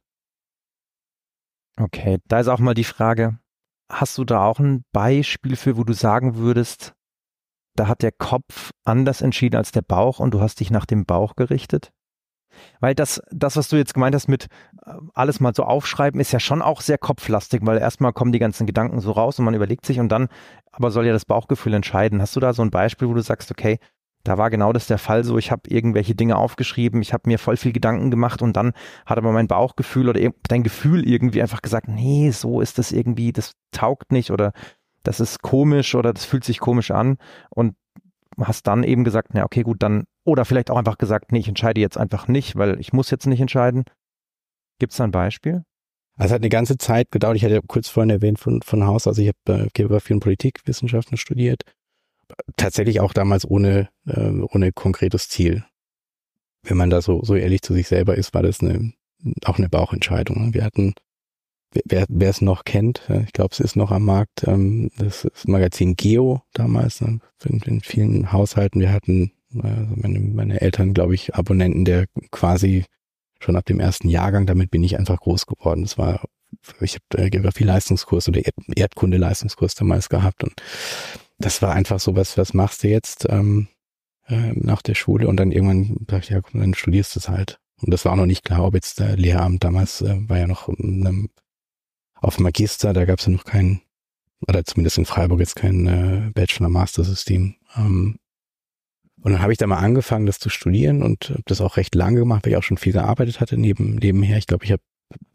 Okay, 1.77 2.19
da 2.29 2.39
ist 2.39 2.49
auch 2.49 2.61
mal 2.61 2.75
die 2.75 2.85
Frage, 2.85 3.41
hast 3.91 4.19
du 4.19 4.25
da 4.25 4.45
auch 4.45 4.61
ein 4.61 4.85
Beispiel 4.93 5.57
für, 5.57 5.77
wo 5.77 5.83
du 5.83 5.95
sagen 5.95 6.37
würdest, 6.37 6.95
da 7.75 7.89
hat 7.89 8.03
der 8.03 8.13
Kopf 8.13 8.71
anders 8.85 9.21
entschieden 9.21 9.57
als 9.57 9.73
der 9.73 9.83
Bauch 9.83 10.21
und 10.21 10.33
du 10.33 10.41
hast 10.41 10.61
dich 10.61 10.71
nach 10.71 10.87
dem 10.87 11.05
Bauch 11.05 11.37
gerichtet? 11.37 11.93
Weil 12.81 12.95
das, 12.95 13.23
das, 13.31 13.57
was 13.57 13.69
du 13.69 13.77
jetzt 13.77 13.95
gemeint 13.95 14.15
hast 14.15 14.29
mit 14.29 14.47
äh, 14.85 14.93
alles 15.15 15.41
mal 15.41 15.55
so 15.55 15.65
aufschreiben, 15.65 16.21
ist 16.21 16.33
ja 16.33 16.41
schon 16.41 16.63
auch 16.63 16.81
sehr 16.81 16.99
kopflastig, 16.99 17.61
weil 17.65 17.79
erstmal 17.79 18.13
kommen 18.13 18.33
die 18.33 18.39
ganzen 18.39 18.67
Gedanken 18.67 19.01
so 19.01 19.13
raus 19.13 19.39
und 19.39 19.45
man 19.45 19.55
überlegt 19.55 19.87
sich 19.87 20.01
und 20.01 20.09
dann, 20.09 20.29
aber 20.73 20.91
soll 20.91 21.07
ja 21.07 21.13
das 21.13 21.25
Bauchgefühl 21.25 21.75
entscheiden. 21.75 22.21
Hast 22.21 22.37
du 22.37 22.41
da 22.41 22.53
so 22.53 22.63
ein 22.63 22.71
Beispiel, 22.71 23.09
wo 23.09 23.15
du 23.15 23.23
sagst, 23.23 23.51
okay, 23.51 23.79
da 24.27 24.39
war 24.39 24.51
genau 24.51 24.73
das 24.73 24.87
der 24.87 24.99
Fall 24.99 25.25
so, 25.25 25.39
ich 25.39 25.51
habe 25.51 25.69
irgendwelche 25.69 26.15
Dinge 26.15 26.37
aufgeschrieben, 26.37 27.01
ich 27.01 27.13
habe 27.13 27.29
mir 27.29 27.39
voll 27.39 27.57
viel 27.57 27.73
Gedanken 27.73 28.11
gemacht 28.11 28.43
und 28.43 28.57
dann 28.57 28.73
hat 29.05 29.19
aber 29.19 29.33
mein 29.33 29.47
Bauchgefühl 29.47 30.09
oder 30.09 30.21
dein 30.49 30.63
Gefühl 30.63 31.09
irgendwie 31.09 31.43
einfach 31.43 31.63
gesagt, 31.63 31.89
nee, 31.89 32.31
so 32.31 32.61
ist 32.61 32.79
das 32.79 32.93
irgendwie, 32.93 33.33
das 33.33 33.53
taugt 33.71 34.11
nicht 34.13 34.31
oder 34.31 34.53
das 35.05 35.21
ist 35.21 35.43
komisch 35.43 35.95
oder 35.95 36.13
das 36.13 36.25
fühlt 36.25 36.45
sich 36.45 36.59
komisch 36.59 36.91
an 36.91 37.19
und 37.51 37.77
hast 38.41 38.67
dann 38.67 38.83
eben 38.83 39.05
gesagt, 39.05 39.31
na 39.33 39.45
okay, 39.45 39.63
gut, 39.63 39.83
dann, 39.83 40.05
oder 40.27 40.45
vielleicht 40.45 40.71
auch 40.71 40.77
einfach 40.77 40.99
gesagt, 40.99 41.33
nee, 41.33 41.39
ich 41.39 41.49
entscheide 41.49 41.81
jetzt 41.81 41.97
einfach 41.97 42.29
nicht, 42.29 42.57
weil 42.57 42.79
ich 42.81 42.93
muss 42.93 43.11
jetzt 43.11 43.27
nicht 43.27 43.41
entscheiden. 43.41 43.85
Gibt 44.79 44.93
es 44.93 44.99
da 44.99 45.05
ein 45.05 45.11
Beispiel? 45.11 45.63
Also 46.17 46.27
es 46.27 46.33
hat 46.33 46.43
eine 46.43 46.49
ganze 46.49 46.79
Zeit 46.79 47.11
gedauert. 47.11 47.37
Ich 47.37 47.45
hatte 47.45 47.61
kurz 47.67 47.89
vorhin 47.89 48.11
erwähnt 48.11 48.39
von, 48.39 48.63
von 48.63 48.85
Haus, 48.87 49.07
also 49.07 49.23
ich 49.23 49.29
habe 49.29 49.65
äh, 49.65 49.69
Geografie 49.73 50.15
und 50.15 50.21
Politikwissenschaften 50.21 51.17
studiert. 51.17 51.63
Tatsächlich 52.57 53.01
auch 53.01 53.13
damals 53.13 53.49
ohne, 53.49 53.89
äh, 54.07 54.31
ohne 54.31 54.73
konkretes 54.73 55.29
Ziel. 55.29 55.65
Wenn 56.63 56.77
man 56.77 56.91
da 56.91 57.01
so, 57.01 57.23
so 57.23 57.35
ehrlich 57.37 57.63
zu 57.63 57.75
sich 57.75 57.87
selber 57.87 58.17
ist, 58.17 58.35
war 58.35 58.43
das 58.43 58.61
eine, 58.61 58.93
auch 59.45 59.59
eine 59.59 59.69
Bauchentscheidung. 59.69 60.53
Wir 60.53 60.65
hatten 60.65 60.95
wer 61.85 62.07
wer 62.09 62.31
es 62.31 62.41
noch 62.41 62.65
kennt, 62.65 63.03
ich 63.25 63.33
glaube, 63.33 63.53
es 63.53 63.61
ist 63.61 63.77
noch 63.77 63.91
am 63.91 64.05
Markt, 64.05 64.47
ähm, 64.47 64.91
das, 64.97 65.23
das 65.23 65.47
Magazin 65.47 65.97
Geo 65.97 66.43
damals, 66.53 67.01
ne, 67.01 67.21
in, 67.45 67.61
in 67.61 67.81
vielen 67.81 68.33
Haushalten. 68.33 68.81
Wir 68.81 68.93
hatten, 68.93 69.33
also 69.55 69.95
meine, 69.97 70.19
meine 70.21 70.61
Eltern, 70.61 70.95
glaube 70.95 71.15
ich, 71.15 71.35
Abonnenten, 71.35 71.85
der 71.85 72.07
quasi 72.31 72.85
schon 73.41 73.57
ab 73.57 73.65
dem 73.67 73.81
ersten 73.81 74.09
Jahrgang, 74.09 74.47
damit 74.47 74.71
bin 74.71 74.83
ich 74.83 74.99
einfach 74.99 75.21
groß 75.21 75.47
geworden. 75.47 75.83
Das 75.83 75.99
war, 75.99 76.25
ich 76.81 76.95
habe 76.97 77.23
äh, 77.23 77.31
Geografie-Leistungskurs 77.31 78.29
oder 78.29 78.45
Erd 78.45 78.55
Erdkunde-Leistungskurs 78.75 79.75
damals 79.75 80.09
gehabt 80.09 80.43
und 80.43 80.55
das 81.39 81.61
war 81.63 81.73
einfach 81.73 82.01
so, 82.01 82.17
was, 82.17 82.39
was 82.39 82.55
machst 82.55 82.83
du 82.83 82.89
jetzt 82.89 83.27
ähm, 83.29 83.69
äh, 84.27 84.53
nach 84.55 84.83
der 84.83 84.95
Schule? 84.95 85.29
Und 85.29 85.37
dann 85.37 85.53
irgendwann 85.53 85.97
dachte 86.07 86.25
ich, 86.25 86.31
ja, 86.31 86.41
komm, 86.41 86.61
dann 86.61 86.75
studierst 86.75 87.15
du 87.15 87.21
es 87.21 87.29
halt. 87.29 87.59
Und 87.83 87.93
das 87.93 88.05
war 88.05 88.13
auch 88.13 88.17
noch 88.17 88.27
nicht 88.27 88.45
klar, 88.45 88.65
ob 88.65 88.75
jetzt 88.75 89.01
der 89.01 89.17
Lehramt 89.17 89.63
damals 89.63 90.01
äh, 90.01 90.17
war 90.29 90.39
ja 90.39 90.47
noch 90.47 90.69
ähm, 90.69 91.29
auf 92.15 92.39
Magister, 92.39 92.93
da 92.93 93.05
gab 93.05 93.19
es 93.19 93.27
ja 93.27 93.33
noch 93.33 93.45
kein, 93.45 93.83
oder 94.49 94.65
zumindest 94.65 94.99
in 94.99 95.05
Freiburg 95.05 95.41
jetzt 95.41 95.57
kein 95.57 95.87
äh, 95.87 96.31
Bachelor-Master-System. 96.33 97.57
Ähm, 97.77 98.19
und 99.23 99.33
dann 99.33 99.43
habe 99.43 99.53
ich 99.53 99.59
da 99.59 99.67
mal 99.67 99.79
angefangen, 99.79 100.27
das 100.27 100.39
zu 100.39 100.51
studieren 100.51 101.03
und 101.03 101.31
habe 101.31 101.43
das 101.47 101.61
auch 101.61 101.77
recht 101.77 101.95
lange 101.95 102.21
gemacht, 102.21 102.45
weil 102.45 102.53
ich 102.53 102.59
auch 102.59 102.63
schon 102.63 102.77
viel 102.77 102.93
gearbeitet 102.93 103.41
hatte 103.41 103.57
neben, 103.57 103.97
nebenher. 103.97 104.39
Ich 104.39 104.47
glaube, 104.47 104.65
ich 104.65 104.73
habe 104.73 104.83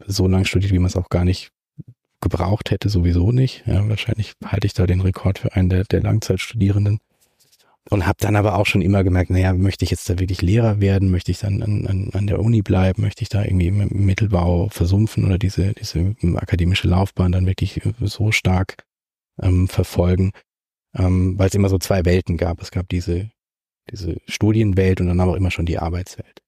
so 0.06 0.26
lange 0.28 0.44
studiert, 0.44 0.72
wie 0.72 0.78
man 0.78 0.86
es 0.86 0.96
auch 0.96 1.08
gar 1.08 1.24
nicht 1.24 1.50
gebraucht 2.20 2.70
hätte, 2.70 2.88
sowieso 2.88 3.32
nicht. 3.32 3.64
Ja, 3.66 3.86
wahrscheinlich 3.88 4.34
halte 4.44 4.66
ich 4.66 4.74
da 4.74 4.86
den 4.86 5.00
Rekord 5.00 5.38
für 5.38 5.54
einen 5.54 5.68
der, 5.68 5.84
der 5.84 6.02
Langzeitstudierenden. 6.02 7.00
Und 7.90 8.06
habe 8.06 8.18
dann 8.20 8.36
aber 8.36 8.56
auch 8.56 8.66
schon 8.66 8.80
immer 8.80 9.02
gemerkt, 9.02 9.30
naja, 9.30 9.52
möchte 9.52 9.84
ich 9.84 9.90
jetzt 9.90 10.08
da 10.08 10.20
wirklich 10.20 10.40
Lehrer 10.40 10.80
werden? 10.80 11.10
Möchte 11.10 11.32
ich 11.32 11.40
dann 11.40 11.64
an, 11.64 11.84
an, 11.88 12.10
an 12.12 12.26
der 12.28 12.38
Uni 12.38 12.62
bleiben? 12.62 13.02
Möchte 13.02 13.22
ich 13.22 13.28
da 13.28 13.44
irgendwie 13.44 13.66
im 13.66 13.88
Mittelbau 14.06 14.68
versumpfen 14.68 15.24
oder 15.24 15.36
diese, 15.36 15.72
diese 15.72 16.14
akademische 16.36 16.86
Laufbahn 16.86 17.32
dann 17.32 17.44
wirklich 17.44 17.80
so 18.00 18.30
stark 18.30 18.84
ähm, 19.42 19.66
verfolgen? 19.66 20.30
Ähm, 20.96 21.36
Weil 21.38 21.48
es 21.48 21.56
immer 21.56 21.68
so 21.68 21.78
zwei 21.78 22.04
Welten 22.04 22.36
gab. 22.36 22.62
Es 22.62 22.70
gab 22.70 22.88
diese, 22.88 23.30
diese 23.90 24.16
Studienwelt 24.26 25.00
und 25.00 25.08
dann 25.08 25.20
aber 25.20 25.36
immer 25.36 25.50
schon 25.50 25.66
die 25.66 25.78
Arbeitswelt. 25.78 26.42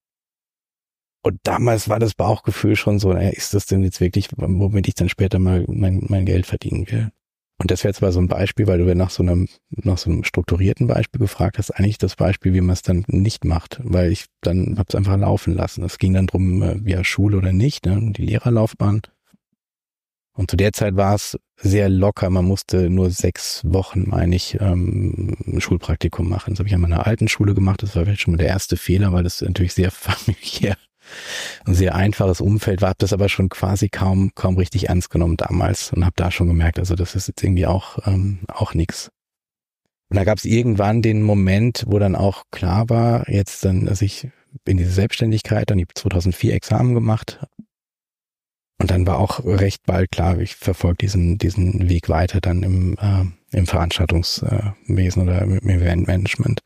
Und 1.23 1.40
damals 1.44 1.88
war 1.88 1.99
das 1.99 2.14
Bauchgefühl 2.14 2.77
schon 2.77 2.99
so, 2.99 3.12
naja, 3.12 3.31
ist 3.31 3.55
das 3.55 3.64
denn 3.64 3.83
jetzt 3.83 4.01
wirklich, 4.01 4.29
womit 4.37 4.88
ich 4.88 4.94
dann 4.94 5.09
später 5.09 5.38
mal 5.38 5.64
mein, 5.68 6.05
mein 6.09 6.27
Geld 6.27 6.44
verdienen 6.44 6.90
will? 6.90 7.11
Und 7.59 7.70
das 7.70 7.85
wäre 7.85 7.90
jetzt 7.90 8.03
mal 8.03 8.12
so 8.12 8.20
ein 8.20 8.29
Beispiel, 8.29 8.66
weil 8.66 8.79
du 8.79 8.94
nach 8.94 9.11
so 9.11 9.23
einem, 9.23 9.49
nach 9.70 9.97
so 9.97 10.11
einem 10.11 10.25
strukturierten 10.25 10.87
Beispiel 10.87 11.20
gefragt 11.20 11.57
hast, 11.57 11.70
eigentlich 11.70 11.99
das 11.99 12.16
Beispiel, 12.16 12.53
wie 12.53 12.61
man 12.61 12.73
es 12.75 12.83
dann 12.83 13.05
nicht 13.07 13.44
macht, 13.44 13.81
weil 13.85 14.11
ich 14.11 14.27
dann 14.40 14.77
habe 14.77 14.88
es 14.88 14.94
einfach 14.94 15.16
laufen 15.16 15.55
lassen. 15.55 15.85
Es 15.85 15.99
ging 15.99 16.14
dann 16.14 16.27
drum, 16.27 16.62
äh, 16.62 16.81
ja, 16.85 17.05
Schule 17.05 17.38
oder 17.38 17.53
nicht, 17.53 17.87
ne, 17.87 18.12
die 18.12 18.27
Lehrerlaufbahn. 18.27 19.03
Und 20.37 20.51
zu 20.51 20.57
der 20.57 20.73
Zeit 20.73 20.97
war 20.97 21.14
es 21.14 21.38
sehr 21.57 21.88
locker. 21.88 22.29
Man 22.29 22.44
musste 22.44 22.90
nur 22.90 23.11
sechs 23.11 23.62
Wochen, 23.64 24.09
meine 24.09 24.35
ich, 24.35 24.59
ähm, 24.61 25.37
ein 25.47 25.61
Schulpraktikum 25.61 26.29
machen. 26.29 26.51
Das 26.51 26.59
habe 26.59 26.68
ich 26.68 26.75
an 26.75 26.81
meiner 26.81 27.07
alten 27.07 27.29
Schule 27.29 27.55
gemacht. 27.55 27.83
Das 27.83 27.94
war 27.94 28.05
vielleicht 28.05 28.23
schon 28.23 28.33
mal 28.33 28.38
der 28.38 28.49
erste 28.49 28.77
Fehler, 28.77 29.12
weil 29.12 29.23
das 29.23 29.40
natürlich 29.40 29.75
sehr 29.75 29.90
familiär 29.92 30.77
ein 31.64 31.75
sehr 31.75 31.94
einfaches 31.94 32.40
Umfeld 32.40 32.81
war, 32.81 32.90
habe 32.90 32.99
das 32.99 33.12
aber 33.12 33.29
schon 33.29 33.49
quasi 33.49 33.88
kaum, 33.88 34.31
kaum 34.35 34.57
richtig 34.57 34.88
ernst 34.88 35.11
genommen 35.11 35.37
damals 35.37 35.92
und 35.92 36.05
habe 36.05 36.14
da 36.16 36.31
schon 36.31 36.49
gemerkt, 36.49 36.79
also 36.79 36.94
das 36.94 37.14
ist 37.14 37.29
jetzt 37.29 37.42
irgendwie 37.42 37.66
auch, 37.66 37.99
ähm, 38.07 38.40
auch 38.49 38.75
nix. 38.75 39.11
Und 40.11 40.16
da 40.16 40.25
gab 40.25 40.38
es 40.38 40.44
irgendwann 40.44 41.03
den 41.03 41.23
Moment, 41.23 41.85
wo 41.87 41.99
dann 41.99 42.14
auch 42.16 42.44
klar 42.51 42.88
war, 42.88 43.29
jetzt 43.29 43.64
dann, 43.64 43.87
dass 43.87 44.03
ich 44.03 44.29
in 44.66 44.77
diese 44.77 44.92
Selbstständigkeit, 44.92 45.70
dann 45.70 45.79
die 45.79 45.87
2004 45.92 46.55
Examen 46.55 46.94
gemacht. 46.94 47.44
Und 48.79 48.91
dann 48.91 49.07
war 49.07 49.19
auch 49.19 49.45
recht 49.45 49.85
bald 49.87 50.11
klar, 50.11 50.39
ich 50.39 50.57
verfolge 50.57 50.99
diesen, 50.99 51.39
diesen 51.39 51.89
Weg 51.89 52.09
weiter 52.09 52.41
dann 52.41 52.63
im, 52.63 52.97
äh, 52.99 53.57
im 53.57 53.67
Veranstaltungswesen 53.67 55.23
oder 55.23 55.43
im 55.43 55.69
Eventmanagement. 55.69 56.61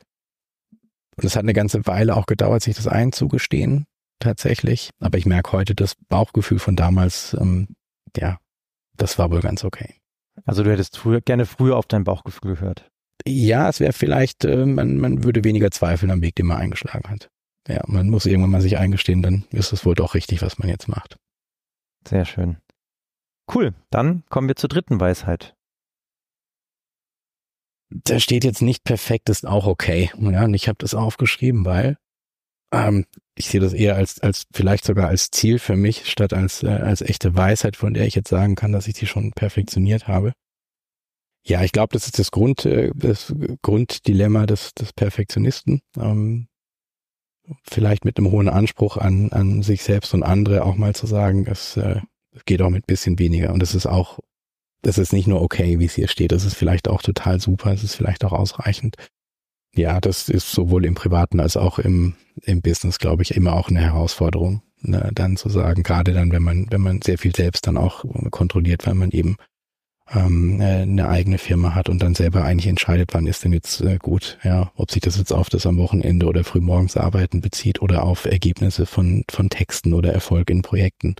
Und 1.15 1.23
es 1.23 1.35
hat 1.35 1.43
eine 1.43 1.53
ganze 1.53 1.85
Weile 1.85 2.15
auch 2.15 2.25
gedauert, 2.25 2.63
sich 2.63 2.75
das 2.75 2.87
einzugestehen 2.87 3.85
tatsächlich. 4.19 4.89
Aber 4.99 5.17
ich 5.17 5.25
merke 5.25 5.51
heute 5.51 5.75
das 5.75 5.95
Bauchgefühl 6.07 6.59
von 6.59 6.75
damals, 6.75 7.35
ähm, 7.39 7.67
ja, 8.17 8.37
das 8.97 9.19
war 9.19 9.29
wohl 9.29 9.41
ganz 9.41 9.63
okay. 9.63 9.95
Also 10.45 10.63
du 10.63 10.71
hättest 10.71 10.97
früher, 10.97 11.21
gerne 11.21 11.45
früher 11.45 11.77
auf 11.77 11.85
dein 11.85 12.03
Bauchgefühl 12.03 12.55
gehört. 12.55 12.89
Ja, 13.27 13.69
es 13.69 13.79
wäre 13.79 13.93
vielleicht, 13.93 14.45
äh, 14.45 14.65
man, 14.65 14.97
man 14.97 15.23
würde 15.23 15.43
weniger 15.43 15.71
zweifeln 15.71 16.11
am 16.11 16.21
Weg, 16.21 16.35
den 16.35 16.47
man 16.47 16.57
eingeschlagen 16.57 17.09
hat. 17.09 17.29
Ja, 17.67 17.81
man 17.87 18.09
muss 18.09 18.25
irgendwann 18.25 18.51
mal 18.51 18.61
sich 18.61 18.77
eingestehen, 18.77 19.21
dann 19.21 19.45
ist 19.51 19.73
es 19.73 19.85
wohl 19.85 19.95
doch 19.95 20.15
richtig, 20.15 20.41
was 20.41 20.57
man 20.57 20.69
jetzt 20.69 20.87
macht. 20.87 21.17
Sehr 22.07 22.25
schön. 22.25 22.57
Cool, 23.53 23.73
dann 23.89 24.23
kommen 24.29 24.47
wir 24.47 24.55
zur 24.55 24.69
dritten 24.69 24.99
Weisheit. 24.99 25.55
Da 27.89 28.19
steht 28.19 28.43
jetzt 28.43 28.61
nicht 28.61 28.83
perfekt, 28.83 29.29
ist 29.29 29.47
auch 29.47 29.65
okay. 29.65 30.11
Ja, 30.19 30.45
und 30.45 30.53
ich 30.53 30.67
habe 30.67 30.77
das 30.77 30.93
aufgeschrieben, 30.93 31.65
weil 31.65 31.97
ähm, 32.71 33.05
ich 33.35 33.47
sehe 33.47 33.59
das 33.59 33.73
eher 33.73 33.95
als, 33.95 34.19
als 34.19 34.45
vielleicht 34.53 34.85
sogar 34.85 35.07
als 35.07 35.31
Ziel 35.31 35.57
für 35.57 35.75
mich, 35.75 36.09
statt 36.09 36.33
als, 36.33 36.61
äh, 36.61 36.67
als 36.67 37.01
echte 37.01 37.35
Weisheit, 37.35 37.75
von 37.75 37.93
der 37.93 38.05
ich 38.05 38.15
jetzt 38.15 38.29
sagen 38.29 38.55
kann, 38.55 38.71
dass 38.71 38.87
ich 38.87 38.93
die 38.93 39.07
schon 39.07 39.31
perfektioniert 39.31 40.07
habe. 40.07 40.33
Ja, 41.47 41.63
ich 41.63 41.71
glaube, 41.71 41.93
das 41.93 42.05
ist 42.05 42.19
das 42.19 42.31
Grund, 42.31 42.65
äh, 42.65 42.91
das 42.93 43.33
Grunddilemma 43.61 44.45
des, 44.45 44.73
des 44.73 44.93
Perfektionisten. 44.93 45.81
Ähm, 45.97 46.48
vielleicht 47.63 48.05
mit 48.05 48.17
einem 48.17 48.31
hohen 48.31 48.49
Anspruch 48.49 48.97
an, 48.97 49.31
an 49.31 49.61
sich 49.63 49.83
selbst 49.83 50.13
und 50.13 50.23
andere 50.23 50.63
auch 50.63 50.75
mal 50.75 50.95
zu 50.95 51.07
sagen, 51.07 51.45
es 51.47 51.77
äh, 51.77 52.01
geht 52.45 52.61
auch 52.61 52.69
mit 52.69 52.87
bisschen 52.87 53.19
weniger. 53.19 53.53
Und 53.53 53.63
es 53.63 53.75
ist 53.75 53.85
auch, 53.85 54.19
das 54.81 54.97
ist 54.97 55.13
nicht 55.13 55.27
nur 55.27 55.41
okay, 55.41 55.79
wie 55.79 55.85
es 55.85 55.95
hier 55.95 56.07
steht, 56.07 56.31
das 56.31 56.45
ist 56.45 56.55
vielleicht 56.55 56.87
auch 56.87 57.01
total 57.01 57.39
super, 57.39 57.73
es 57.73 57.83
ist 57.83 57.95
vielleicht 57.95 58.23
auch 58.23 58.33
ausreichend. 58.33 58.95
Ja, 59.75 59.99
das 59.99 60.29
ist 60.29 60.51
sowohl 60.51 60.85
im 60.85 60.95
Privaten 60.95 61.39
als 61.39 61.55
auch 61.55 61.79
im, 61.79 62.15
im 62.43 62.61
Business, 62.61 62.97
glaube 62.97 63.21
ich, 63.23 63.35
immer 63.35 63.53
auch 63.53 63.69
eine 63.69 63.81
Herausforderung, 63.81 64.63
ne, 64.81 65.11
dann 65.13 65.37
zu 65.37 65.49
sagen, 65.49 65.83
gerade 65.83 66.13
dann, 66.13 66.31
wenn 66.31 66.41
man, 66.41 66.67
wenn 66.71 66.81
man 66.81 67.01
sehr 67.01 67.17
viel 67.17 67.35
selbst 67.35 67.67
dann 67.67 67.77
auch 67.77 68.03
kontrolliert, 68.31 68.87
weil 68.87 68.95
man 68.95 69.11
eben 69.11 69.37
ähm, 70.11 70.59
äh, 70.61 70.81
eine 70.81 71.07
eigene 71.09 71.37
Firma 71.37 71.75
hat 71.75 71.89
und 71.89 71.99
dann 72.01 72.15
selber 72.15 72.43
eigentlich 72.43 72.67
entscheidet, 72.67 73.13
wann 73.13 73.27
ist 73.27 73.43
denn 73.43 73.53
jetzt 73.53 73.81
äh, 73.81 73.97
gut, 73.97 74.37
ja, 74.43 74.71
ob 74.75 74.91
sich 74.91 75.01
das 75.01 75.17
jetzt 75.17 75.31
auf 75.31 75.49
das 75.49 75.65
am 75.65 75.77
Wochenende 75.77 76.25
oder 76.25 76.43
frühmorgens 76.43 76.97
arbeiten 76.97 77.41
bezieht 77.41 77.81
oder 77.81 78.03
auf 78.03 78.25
Ergebnisse 78.25 78.85
von, 78.85 79.23
von 79.29 79.49
Texten 79.49 79.93
oder 79.93 80.13
Erfolg 80.13 80.49
in 80.49 80.61
Projekten. 80.61 81.15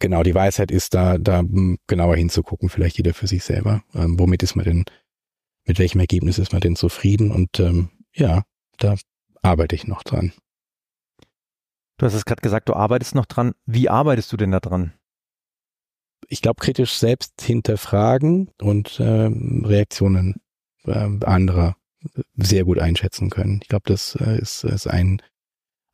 Genau, 0.00 0.22
die 0.22 0.34
Weisheit 0.34 0.70
ist 0.70 0.94
da, 0.94 1.18
da 1.18 1.42
genauer 1.88 2.16
hinzugucken, 2.16 2.68
vielleicht 2.68 2.98
jeder 2.98 3.14
für 3.14 3.26
sich 3.26 3.42
selber. 3.42 3.82
Ähm, 3.94 4.18
womit 4.18 4.42
ist 4.44 4.54
man 4.54 4.64
denn 4.64 4.84
mit 5.66 5.78
welchem 5.78 6.00
Ergebnis 6.00 6.38
ist 6.38 6.52
man 6.52 6.60
denn 6.60 6.76
zufrieden? 6.76 7.32
Und 7.32 7.58
ähm, 7.58 7.90
ja, 8.14 8.44
da 8.78 8.94
arbeite 9.42 9.74
ich 9.74 9.86
noch 9.86 10.04
dran. 10.04 10.32
Du 11.98 12.06
hast 12.06 12.14
es 12.14 12.24
gerade 12.24 12.40
gesagt, 12.40 12.68
du 12.68 12.74
arbeitest 12.74 13.16
noch 13.16 13.26
dran. 13.26 13.54
Wie 13.66 13.88
arbeitest 13.88 14.32
du 14.32 14.36
denn 14.36 14.52
da 14.52 14.60
dran? 14.60 14.92
Ich 16.28 16.42
glaube, 16.42 16.60
kritisch 16.60 16.94
selbst 16.94 17.40
hinterfragen 17.40 18.50
und 18.60 18.98
ähm, 19.00 19.64
Reaktionen 19.64 20.36
äh, 20.84 21.08
anderer 21.24 21.76
sehr 22.36 22.64
gut 22.64 22.78
einschätzen 22.78 23.30
können. 23.30 23.60
Ich 23.62 23.68
glaube, 23.68 23.84
das 23.86 24.14
äh, 24.14 24.38
ist, 24.38 24.64
ist 24.64 24.86
ein 24.86 25.20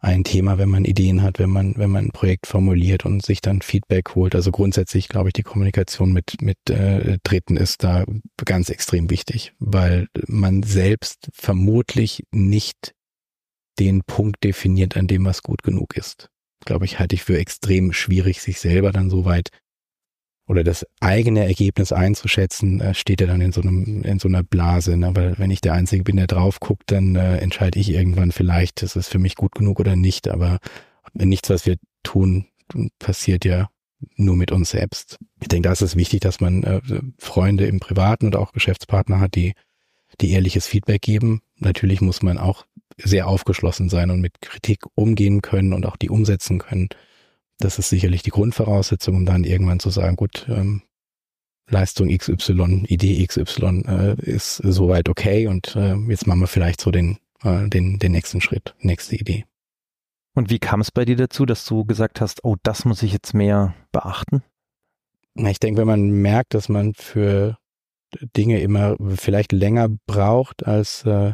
ein 0.04 0.22
Thema, 0.22 0.58
wenn 0.58 0.68
man 0.68 0.84
Ideen 0.84 1.22
hat, 1.22 1.38
wenn 1.38 1.48
man, 1.48 1.76
wenn 1.78 1.90
man 1.90 2.06
ein 2.06 2.10
Projekt 2.10 2.46
formuliert 2.46 3.06
und 3.06 3.24
sich 3.24 3.40
dann 3.40 3.62
Feedback 3.62 4.14
holt. 4.14 4.34
Also 4.34 4.50
grundsätzlich 4.50 5.08
glaube 5.08 5.30
ich, 5.30 5.32
die 5.32 5.42
Kommunikation 5.42 6.12
mit, 6.12 6.42
mit 6.42 6.58
äh, 6.68 7.16
Dritten 7.22 7.56
ist 7.56 7.82
da 7.84 8.04
ganz 8.44 8.68
extrem 8.68 9.08
wichtig, 9.08 9.54
weil 9.58 10.08
man 10.26 10.62
selbst 10.62 11.30
vermutlich 11.32 12.24
nicht 12.32 12.94
den 13.78 14.02
Punkt 14.02 14.44
definiert, 14.44 14.94
an 14.96 15.06
dem 15.06 15.24
was 15.24 15.42
gut 15.42 15.62
genug 15.62 15.96
ist. 15.96 16.28
Glaube 16.66 16.84
ich, 16.84 16.98
halte 16.98 17.14
ich 17.14 17.24
für 17.24 17.38
extrem 17.38 17.94
schwierig, 17.94 18.42
sich 18.42 18.60
selber 18.60 18.92
dann 18.92 19.08
so 19.08 19.24
weit 19.24 19.48
oder 20.46 20.62
das 20.62 20.86
eigene 21.00 21.46
Ergebnis 21.46 21.92
einzuschätzen, 21.92 22.80
äh, 22.80 22.94
steht 22.94 23.20
ja 23.20 23.26
dann 23.26 23.40
in 23.40 23.52
so 23.52 23.62
einem, 23.62 24.02
in 24.02 24.18
so 24.18 24.28
einer 24.28 24.42
Blase. 24.42 24.96
Ne? 24.96 25.10
Weil 25.14 25.38
wenn 25.38 25.50
ich 25.50 25.60
der 25.60 25.72
Einzige 25.72 26.04
bin, 26.04 26.16
der 26.16 26.26
drauf 26.26 26.60
guckt, 26.60 26.84
dann 26.86 27.16
äh, 27.16 27.38
entscheide 27.38 27.78
ich 27.78 27.90
irgendwann 27.90 28.32
vielleicht, 28.32 28.82
ist 28.82 28.96
es 28.96 29.08
für 29.08 29.18
mich 29.18 29.36
gut 29.36 29.54
genug 29.54 29.80
oder 29.80 29.96
nicht. 29.96 30.28
Aber 30.28 30.58
nichts, 31.14 31.48
was 31.50 31.66
wir 31.66 31.76
tun, 32.02 32.46
passiert 32.98 33.44
ja 33.44 33.68
nur 34.16 34.36
mit 34.36 34.52
uns 34.52 34.70
selbst. 34.70 35.18
Ich 35.40 35.48
denke, 35.48 35.68
da 35.68 35.72
ist 35.72 35.80
es 35.80 35.96
wichtig, 35.96 36.20
dass 36.20 36.40
man 36.40 36.62
äh, 36.62 36.80
Freunde 37.18 37.66
im 37.66 37.80
Privaten 37.80 38.26
und 38.26 38.36
auch 38.36 38.52
Geschäftspartner 38.52 39.20
hat, 39.20 39.34
die, 39.34 39.54
die 40.20 40.32
ehrliches 40.32 40.66
Feedback 40.66 41.00
geben. 41.00 41.40
Natürlich 41.56 42.00
muss 42.00 42.22
man 42.22 42.36
auch 42.36 42.66
sehr 42.98 43.26
aufgeschlossen 43.26 43.88
sein 43.88 44.10
und 44.10 44.20
mit 44.20 44.40
Kritik 44.40 44.84
umgehen 44.94 45.42
können 45.42 45.72
und 45.72 45.86
auch 45.86 45.96
die 45.96 46.10
umsetzen 46.10 46.58
können. 46.58 46.88
Das 47.64 47.78
ist 47.78 47.88
sicherlich 47.88 48.22
die 48.22 48.30
Grundvoraussetzung, 48.30 49.16
um 49.16 49.24
dann 49.24 49.42
irgendwann 49.42 49.80
zu 49.80 49.88
sagen, 49.88 50.16
gut, 50.16 50.46
ähm, 50.50 50.82
Leistung 51.66 52.14
XY, 52.14 52.84
Idee 52.88 53.26
XY 53.26 53.84
äh, 53.86 54.20
ist 54.20 54.56
soweit 54.56 55.08
okay 55.08 55.46
und 55.46 55.74
äh, 55.74 55.94
jetzt 56.10 56.26
machen 56.26 56.40
wir 56.40 56.46
vielleicht 56.46 56.82
so 56.82 56.90
den, 56.90 57.18
äh, 57.42 57.66
den, 57.70 57.98
den 57.98 58.12
nächsten 58.12 58.42
Schritt, 58.42 58.74
nächste 58.80 59.16
Idee. 59.16 59.46
Und 60.34 60.50
wie 60.50 60.58
kam 60.58 60.82
es 60.82 60.90
bei 60.90 61.06
dir 61.06 61.16
dazu, 61.16 61.46
dass 61.46 61.64
du 61.64 61.86
gesagt 61.86 62.20
hast, 62.20 62.44
oh, 62.44 62.56
das 62.62 62.84
muss 62.84 63.02
ich 63.02 63.14
jetzt 63.14 63.32
mehr 63.32 63.74
beachten? 63.92 64.42
Ich 65.34 65.58
denke, 65.58 65.80
wenn 65.80 65.86
man 65.86 66.10
merkt, 66.10 66.52
dass 66.52 66.68
man 66.68 66.92
für 66.92 67.56
Dinge 68.36 68.60
immer 68.60 68.96
vielleicht 69.16 69.52
länger 69.52 69.88
braucht, 70.06 70.66
als, 70.66 71.06
äh, 71.06 71.32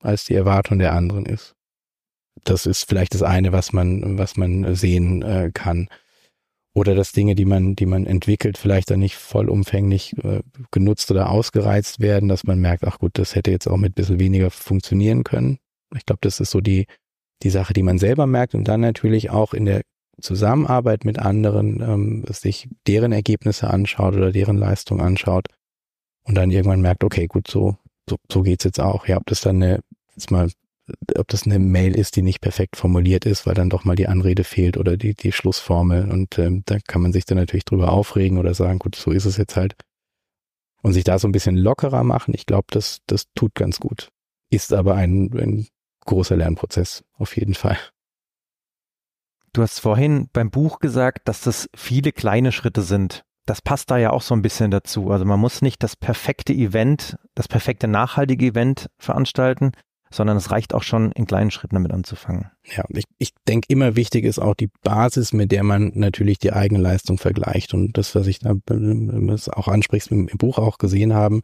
als 0.00 0.24
die 0.24 0.34
Erwartung 0.34 0.78
der 0.78 0.94
anderen 0.94 1.26
ist 1.26 1.56
das 2.44 2.66
ist 2.66 2.88
vielleicht 2.88 3.14
das 3.14 3.22
eine, 3.22 3.52
was 3.52 3.72
man, 3.72 4.18
was 4.18 4.36
man 4.36 4.74
sehen 4.74 5.22
äh, 5.22 5.50
kann. 5.52 5.88
oder 6.74 6.94
dass 6.94 7.12
Dinge, 7.12 7.34
die 7.34 7.44
man, 7.44 7.74
die 7.74 7.86
man 7.86 8.06
entwickelt, 8.06 8.56
vielleicht 8.56 8.90
dann 8.90 9.00
nicht 9.00 9.16
vollumfänglich 9.16 10.16
äh, 10.24 10.40
genutzt 10.70 11.10
oder 11.10 11.30
ausgereizt 11.30 12.00
werden, 12.00 12.28
dass 12.28 12.44
man 12.44 12.60
merkt, 12.60 12.84
ach 12.84 12.98
gut, 12.98 13.12
das 13.18 13.34
hätte 13.34 13.50
jetzt 13.50 13.66
auch 13.66 13.76
mit 13.76 13.92
ein 13.92 13.94
bisschen 13.94 14.20
weniger 14.20 14.50
funktionieren 14.50 15.24
können. 15.24 15.58
Ich 15.96 16.06
glaube, 16.06 16.20
das 16.22 16.40
ist 16.40 16.50
so 16.50 16.60
die, 16.60 16.86
die 17.42 17.50
Sache, 17.50 17.72
die 17.72 17.82
man 17.82 17.98
selber 17.98 18.26
merkt 18.26 18.54
und 18.54 18.68
dann 18.68 18.80
natürlich 18.80 19.30
auch 19.30 19.52
in 19.54 19.64
der 19.64 19.82
Zusammenarbeit 20.20 21.04
mit 21.04 21.18
anderen 21.18 21.80
ähm, 21.80 22.24
sich 22.28 22.68
deren 22.86 23.12
Ergebnisse 23.12 23.68
anschaut 23.68 24.14
oder 24.14 24.32
deren 24.32 24.56
Leistung 24.56 25.00
anschaut 25.00 25.48
und 26.24 26.34
dann 26.34 26.50
irgendwann 26.50 26.82
merkt, 26.82 27.02
okay, 27.02 27.26
gut, 27.26 27.48
so, 27.48 27.76
so, 28.08 28.16
so 28.30 28.42
geht's 28.42 28.64
jetzt 28.64 28.80
auch. 28.80 29.06
Ja, 29.08 29.16
ob 29.16 29.26
das 29.26 29.40
dann 29.40 29.56
eine, 29.56 29.80
jetzt 30.14 30.30
mal 30.30 30.50
ob 31.16 31.28
das 31.28 31.44
eine 31.44 31.58
Mail 31.58 31.96
ist, 31.96 32.16
die 32.16 32.22
nicht 32.22 32.40
perfekt 32.40 32.76
formuliert 32.76 33.26
ist, 33.26 33.46
weil 33.46 33.54
dann 33.54 33.70
doch 33.70 33.84
mal 33.84 33.96
die 33.96 34.08
Anrede 34.08 34.44
fehlt 34.44 34.76
oder 34.76 34.96
die, 34.96 35.14
die 35.14 35.32
Schlussformel. 35.32 36.10
Und 36.10 36.38
ähm, 36.38 36.62
da 36.66 36.78
kann 36.86 37.02
man 37.02 37.12
sich 37.12 37.24
dann 37.24 37.38
natürlich 37.38 37.64
drüber 37.64 37.92
aufregen 37.92 38.38
oder 38.38 38.54
sagen, 38.54 38.78
gut, 38.78 38.96
so 38.96 39.10
ist 39.10 39.24
es 39.24 39.36
jetzt 39.36 39.56
halt. 39.56 39.74
Und 40.82 40.92
sich 40.92 41.04
da 41.04 41.18
so 41.18 41.28
ein 41.28 41.32
bisschen 41.32 41.56
lockerer 41.56 42.04
machen, 42.04 42.34
ich 42.34 42.46
glaube, 42.46 42.66
das, 42.70 43.00
das 43.06 43.26
tut 43.34 43.54
ganz 43.54 43.80
gut. 43.80 44.10
Ist 44.50 44.72
aber 44.72 44.94
ein, 44.94 45.30
ein 45.38 45.66
großer 46.06 46.36
Lernprozess, 46.36 47.04
auf 47.18 47.36
jeden 47.36 47.54
Fall. 47.54 47.78
Du 49.52 49.62
hast 49.62 49.80
vorhin 49.80 50.28
beim 50.32 50.50
Buch 50.50 50.78
gesagt, 50.78 51.26
dass 51.28 51.40
das 51.40 51.68
viele 51.74 52.12
kleine 52.12 52.52
Schritte 52.52 52.82
sind. 52.82 53.24
Das 53.46 53.60
passt 53.60 53.90
da 53.90 53.98
ja 53.98 54.10
auch 54.10 54.22
so 54.22 54.34
ein 54.34 54.42
bisschen 54.42 54.70
dazu. 54.70 55.10
Also 55.10 55.24
man 55.24 55.40
muss 55.40 55.60
nicht 55.60 55.82
das 55.82 55.96
perfekte 55.96 56.52
Event, 56.52 57.16
das 57.34 57.48
perfekte 57.48 57.88
nachhaltige 57.88 58.46
Event 58.46 58.88
veranstalten, 58.98 59.72
sondern 60.12 60.36
es 60.36 60.50
reicht 60.50 60.74
auch 60.74 60.82
schon 60.82 61.12
in 61.12 61.26
kleinen 61.26 61.50
Schritten 61.50 61.76
damit 61.76 61.92
anzufangen. 61.92 62.50
Ja, 62.64 62.84
ich, 62.88 63.04
ich 63.18 63.30
denke 63.46 63.66
immer 63.68 63.96
wichtig 63.96 64.24
ist 64.24 64.38
auch 64.38 64.54
die 64.54 64.70
Basis, 64.82 65.32
mit 65.32 65.52
der 65.52 65.62
man 65.62 65.92
natürlich 65.94 66.38
die 66.38 66.52
eigene 66.52 66.80
Leistung 66.80 67.18
vergleicht. 67.18 67.74
Und 67.74 67.96
das, 67.96 68.14
was 68.14 68.26
ich 68.26 68.40
da 68.40 68.54
was 68.66 69.48
auch 69.48 69.68
ansprichst, 69.68 70.10
im, 70.10 70.26
Buch 70.26 70.58
auch 70.58 70.78
gesehen 70.78 71.14
haben, 71.14 71.42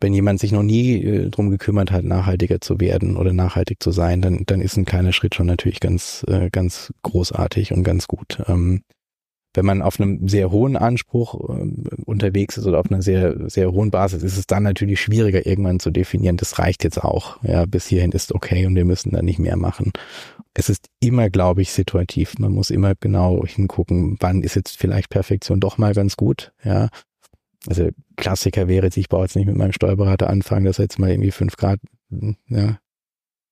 wenn 0.00 0.14
jemand 0.14 0.40
sich 0.40 0.52
noch 0.52 0.62
nie 0.62 1.02
äh, 1.02 1.30
drum 1.30 1.50
gekümmert 1.50 1.90
hat, 1.90 2.04
nachhaltiger 2.04 2.60
zu 2.60 2.80
werden 2.80 3.16
oder 3.16 3.32
nachhaltig 3.32 3.82
zu 3.82 3.90
sein, 3.90 4.22
dann, 4.22 4.44
dann 4.46 4.60
ist 4.60 4.76
ein 4.76 4.86
kleiner 4.86 5.12
Schritt 5.12 5.34
schon 5.34 5.46
natürlich 5.46 5.80
ganz, 5.80 6.24
äh, 6.28 6.50
ganz 6.50 6.92
großartig 7.02 7.72
und 7.72 7.84
ganz 7.84 8.06
gut. 8.06 8.42
Ähm, 8.48 8.82
wenn 9.54 9.66
man 9.66 9.82
auf 9.82 9.98
einem 9.98 10.28
sehr 10.28 10.50
hohen 10.50 10.76
Anspruch 10.76 11.34
äh, 11.34 12.02
unterwegs 12.04 12.56
ist 12.56 12.66
oder 12.66 12.78
auf 12.80 12.90
einer 12.90 13.02
sehr, 13.02 13.50
sehr 13.50 13.72
hohen 13.72 13.90
Basis, 13.90 14.22
ist 14.22 14.38
es 14.38 14.46
dann 14.46 14.62
natürlich 14.62 15.00
schwieriger, 15.00 15.46
irgendwann 15.46 15.80
zu 15.80 15.90
definieren, 15.90 16.36
das 16.36 16.58
reicht 16.58 16.84
jetzt 16.84 17.02
auch. 17.02 17.42
Ja, 17.42 17.66
bis 17.66 17.86
hierhin 17.86 18.12
ist 18.12 18.32
okay 18.32 18.66
und 18.66 18.76
wir 18.76 18.84
müssen 18.84 19.10
da 19.10 19.22
nicht 19.22 19.38
mehr 19.38 19.56
machen. 19.56 19.92
Es 20.54 20.68
ist 20.68 20.88
immer, 21.00 21.30
glaube 21.30 21.62
ich, 21.62 21.72
situativ. 21.72 22.38
Man 22.38 22.52
muss 22.52 22.70
immer 22.70 22.94
genau 22.98 23.44
hingucken, 23.46 24.16
wann 24.20 24.42
ist 24.42 24.56
jetzt 24.56 24.76
vielleicht 24.76 25.10
Perfektion 25.10 25.60
doch 25.60 25.78
mal 25.78 25.94
ganz 25.94 26.16
gut. 26.16 26.52
Ja, 26.64 26.88
also 27.66 27.88
Klassiker 28.16 28.68
wäre 28.68 28.86
jetzt, 28.86 28.96
ich 28.96 29.08
baue 29.08 29.24
jetzt 29.24 29.36
nicht 29.36 29.46
mit 29.46 29.56
meinem 29.56 29.72
Steuerberater 29.72 30.30
anfangen, 30.30 30.64
dass 30.64 30.78
er 30.78 30.84
jetzt 30.84 30.98
mal 30.98 31.10
irgendwie 31.10 31.30
fünf 31.30 31.56
Grad 31.56 31.80
ja, 32.48 32.78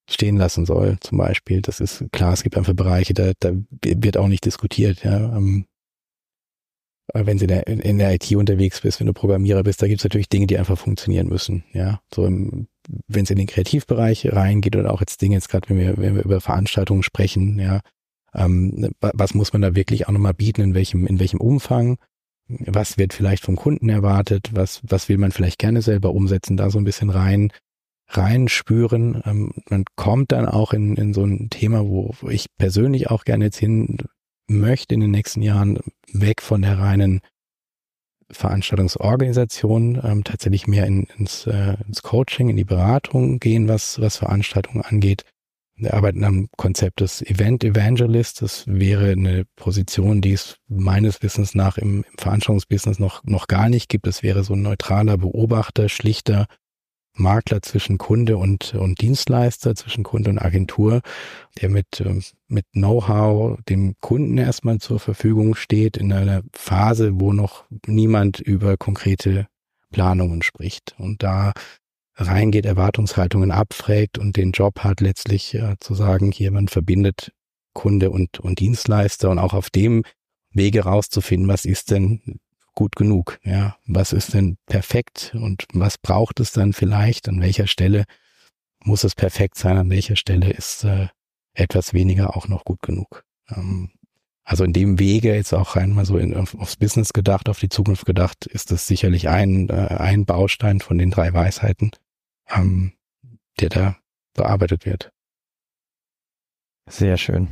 stehen 0.08 0.36
lassen 0.36 0.64
soll, 0.64 0.96
zum 1.00 1.18
Beispiel. 1.18 1.60
Das 1.60 1.80
ist 1.80 2.04
klar, 2.12 2.32
es 2.32 2.42
gibt 2.42 2.56
einfach 2.56 2.74
Bereiche, 2.74 3.14
da, 3.14 3.32
da 3.38 3.52
wird 3.84 4.16
auch 4.16 4.28
nicht 4.28 4.44
diskutiert. 4.44 5.04
Ja. 5.04 5.38
Äh, 7.14 7.26
wenn 7.26 7.38
du 7.38 7.46
in 7.46 7.98
der, 7.98 8.14
IT 8.14 8.34
unterwegs 8.34 8.80
bist, 8.80 9.00
wenn 9.00 9.06
du 9.06 9.12
Programmierer 9.12 9.62
bist, 9.62 9.82
da 9.82 9.88
gibt 9.88 10.00
es 10.00 10.04
natürlich 10.04 10.28
Dinge, 10.28 10.46
die 10.46 10.58
einfach 10.58 10.78
funktionieren 10.78 11.28
müssen. 11.28 11.64
Ja, 11.72 12.00
so 12.14 12.24
wenn 12.24 13.24
es 13.24 13.30
in 13.30 13.38
den 13.38 13.46
Kreativbereich 13.46 14.32
reingeht 14.32 14.76
oder 14.76 14.92
auch 14.92 15.00
jetzt 15.00 15.20
Dinge 15.20 15.34
jetzt 15.34 15.48
gerade, 15.48 15.68
wenn 15.68 15.78
wir, 15.78 15.96
wenn 15.98 16.16
wir 16.16 16.24
über 16.24 16.40
Veranstaltungen 16.40 17.02
sprechen, 17.02 17.58
ja, 17.58 17.80
ähm, 18.34 18.90
was 19.00 19.34
muss 19.34 19.52
man 19.52 19.62
da 19.62 19.74
wirklich 19.74 20.06
auch 20.06 20.12
nochmal 20.12 20.34
bieten, 20.34 20.60
in 20.60 20.74
welchem, 20.74 21.06
in 21.06 21.18
welchem 21.18 21.40
Umfang? 21.40 21.98
Was 22.48 22.96
wird 22.96 23.12
vielleicht 23.12 23.44
vom 23.44 23.56
Kunden 23.56 23.88
erwartet? 23.88 24.50
Was, 24.52 24.80
was 24.82 25.08
will 25.08 25.18
man 25.18 25.32
vielleicht 25.32 25.58
gerne 25.58 25.82
selber 25.82 26.12
umsetzen? 26.12 26.56
Da 26.56 26.70
so 26.70 26.78
ein 26.78 26.84
bisschen 26.84 27.10
rein, 27.10 27.52
reinspüren. 28.08 29.22
Ähm, 29.26 29.52
man 29.68 29.84
kommt 29.96 30.32
dann 30.32 30.46
auch 30.46 30.72
in, 30.72 30.96
in 30.96 31.12
so 31.12 31.24
ein 31.24 31.50
Thema, 31.50 31.86
wo 31.86 32.14
ich 32.28 32.46
persönlich 32.56 33.10
auch 33.10 33.24
gerne 33.24 33.46
jetzt 33.46 33.58
hin 33.58 33.98
möchte 34.48 34.94
in 34.94 35.00
den 35.00 35.10
nächsten 35.10 35.42
Jahren 35.42 35.78
weg 36.12 36.42
von 36.42 36.62
der 36.62 36.78
reinen 36.78 37.20
Veranstaltungsorganisation, 38.30 40.00
ähm, 40.04 40.24
tatsächlich 40.24 40.66
mehr 40.66 40.86
in, 40.86 41.04
ins, 41.16 41.46
äh, 41.46 41.76
ins 41.86 42.02
Coaching, 42.02 42.50
in 42.50 42.56
die 42.56 42.64
Beratung 42.64 43.38
gehen, 43.38 43.68
was, 43.68 44.00
was 44.00 44.18
Veranstaltungen 44.18 44.82
angeht. 44.82 45.24
Wir 45.76 45.94
arbeiten 45.94 46.24
am 46.24 46.48
Konzept 46.56 47.00
des 47.00 47.22
Event 47.22 47.62
Evangelist. 47.62 48.42
Das 48.42 48.66
wäre 48.66 49.12
eine 49.12 49.44
Position, 49.54 50.20
die 50.20 50.32
es 50.32 50.56
meines 50.66 51.22
Wissens 51.22 51.54
nach 51.54 51.78
im, 51.78 52.04
im 52.10 52.18
Veranstaltungsbusiness 52.18 52.98
noch, 52.98 53.22
noch 53.24 53.46
gar 53.46 53.68
nicht 53.68 53.88
gibt. 53.88 54.06
Es 54.06 54.22
wäre 54.22 54.42
so 54.42 54.54
ein 54.54 54.62
neutraler 54.62 55.16
Beobachter, 55.16 55.88
schlichter 55.88 56.46
Makler 57.18 57.62
zwischen 57.62 57.98
Kunde 57.98 58.36
und, 58.36 58.74
und 58.74 59.00
Dienstleister, 59.00 59.74
zwischen 59.74 60.04
Kunde 60.04 60.30
und 60.30 60.38
Agentur, 60.38 61.00
der 61.60 61.68
mit, 61.68 62.00
ähm, 62.00 62.22
mit 62.46 62.66
Know-how 62.72 63.58
dem 63.68 63.94
Kunden 64.00 64.38
erstmal 64.38 64.78
zur 64.78 65.00
Verfügung 65.00 65.54
steht 65.54 65.96
in 65.96 66.12
einer 66.12 66.42
Phase, 66.52 67.12
wo 67.20 67.32
noch 67.32 67.64
niemand 67.86 68.40
über 68.40 68.76
konkrete 68.76 69.46
Planungen 69.90 70.42
spricht 70.42 70.94
und 70.98 71.22
da 71.22 71.52
reingeht, 72.16 72.66
Erwartungshaltungen 72.66 73.50
abfragt 73.50 74.18
und 74.18 74.36
den 74.36 74.52
Job 74.52 74.80
hat 74.80 75.00
letztlich 75.00 75.54
äh, 75.54 75.76
zu 75.80 75.94
sagen, 75.94 76.32
hier 76.32 76.50
man 76.50 76.68
verbindet 76.68 77.32
Kunde 77.74 78.10
und, 78.10 78.40
und 78.40 78.58
Dienstleister 78.58 79.30
und 79.30 79.38
auch 79.38 79.54
auf 79.54 79.70
dem 79.70 80.02
Wege 80.50 80.80
rauszufinden, 80.80 81.48
was 81.48 81.64
ist 81.64 81.90
denn 81.90 82.40
gut 82.78 82.94
genug? 82.94 83.40
Ja, 83.42 83.76
was 83.86 84.12
ist 84.12 84.34
denn 84.34 84.56
perfekt 84.66 85.34
und 85.34 85.66
was 85.72 85.98
braucht 85.98 86.38
es 86.38 86.52
dann 86.52 86.72
vielleicht? 86.72 87.28
An 87.28 87.40
welcher 87.40 87.66
Stelle 87.66 88.04
muss 88.84 89.02
es 89.02 89.16
perfekt 89.16 89.58
sein? 89.58 89.76
An 89.76 89.90
welcher 89.90 90.14
Stelle 90.14 90.48
ist 90.52 90.84
äh, 90.84 91.08
etwas 91.54 91.92
weniger 91.92 92.36
auch 92.36 92.46
noch 92.46 92.64
gut 92.64 92.80
genug? 92.80 93.24
Ähm, 93.48 93.90
also 94.44 94.62
in 94.62 94.72
dem 94.72 95.00
Wege 95.00 95.34
jetzt 95.34 95.52
auch 95.54 95.74
rein 95.74 95.90
mal 95.90 96.04
so 96.04 96.18
in, 96.18 96.36
aufs 96.36 96.76
Business 96.76 97.12
gedacht, 97.12 97.48
auf 97.48 97.58
die 97.58 97.68
Zukunft 97.68 98.06
gedacht, 98.06 98.46
ist 98.46 98.70
das 98.70 98.86
sicherlich 98.86 99.28
ein, 99.28 99.68
äh, 99.70 99.96
ein 99.98 100.24
Baustein 100.24 100.78
von 100.78 100.98
den 100.98 101.10
drei 101.10 101.32
Weisheiten, 101.32 101.90
ähm, 102.48 102.92
der 103.58 103.70
da 103.70 103.96
bearbeitet 104.34 104.86
wird. 104.86 105.10
Sehr 106.88 107.16
schön. 107.16 107.48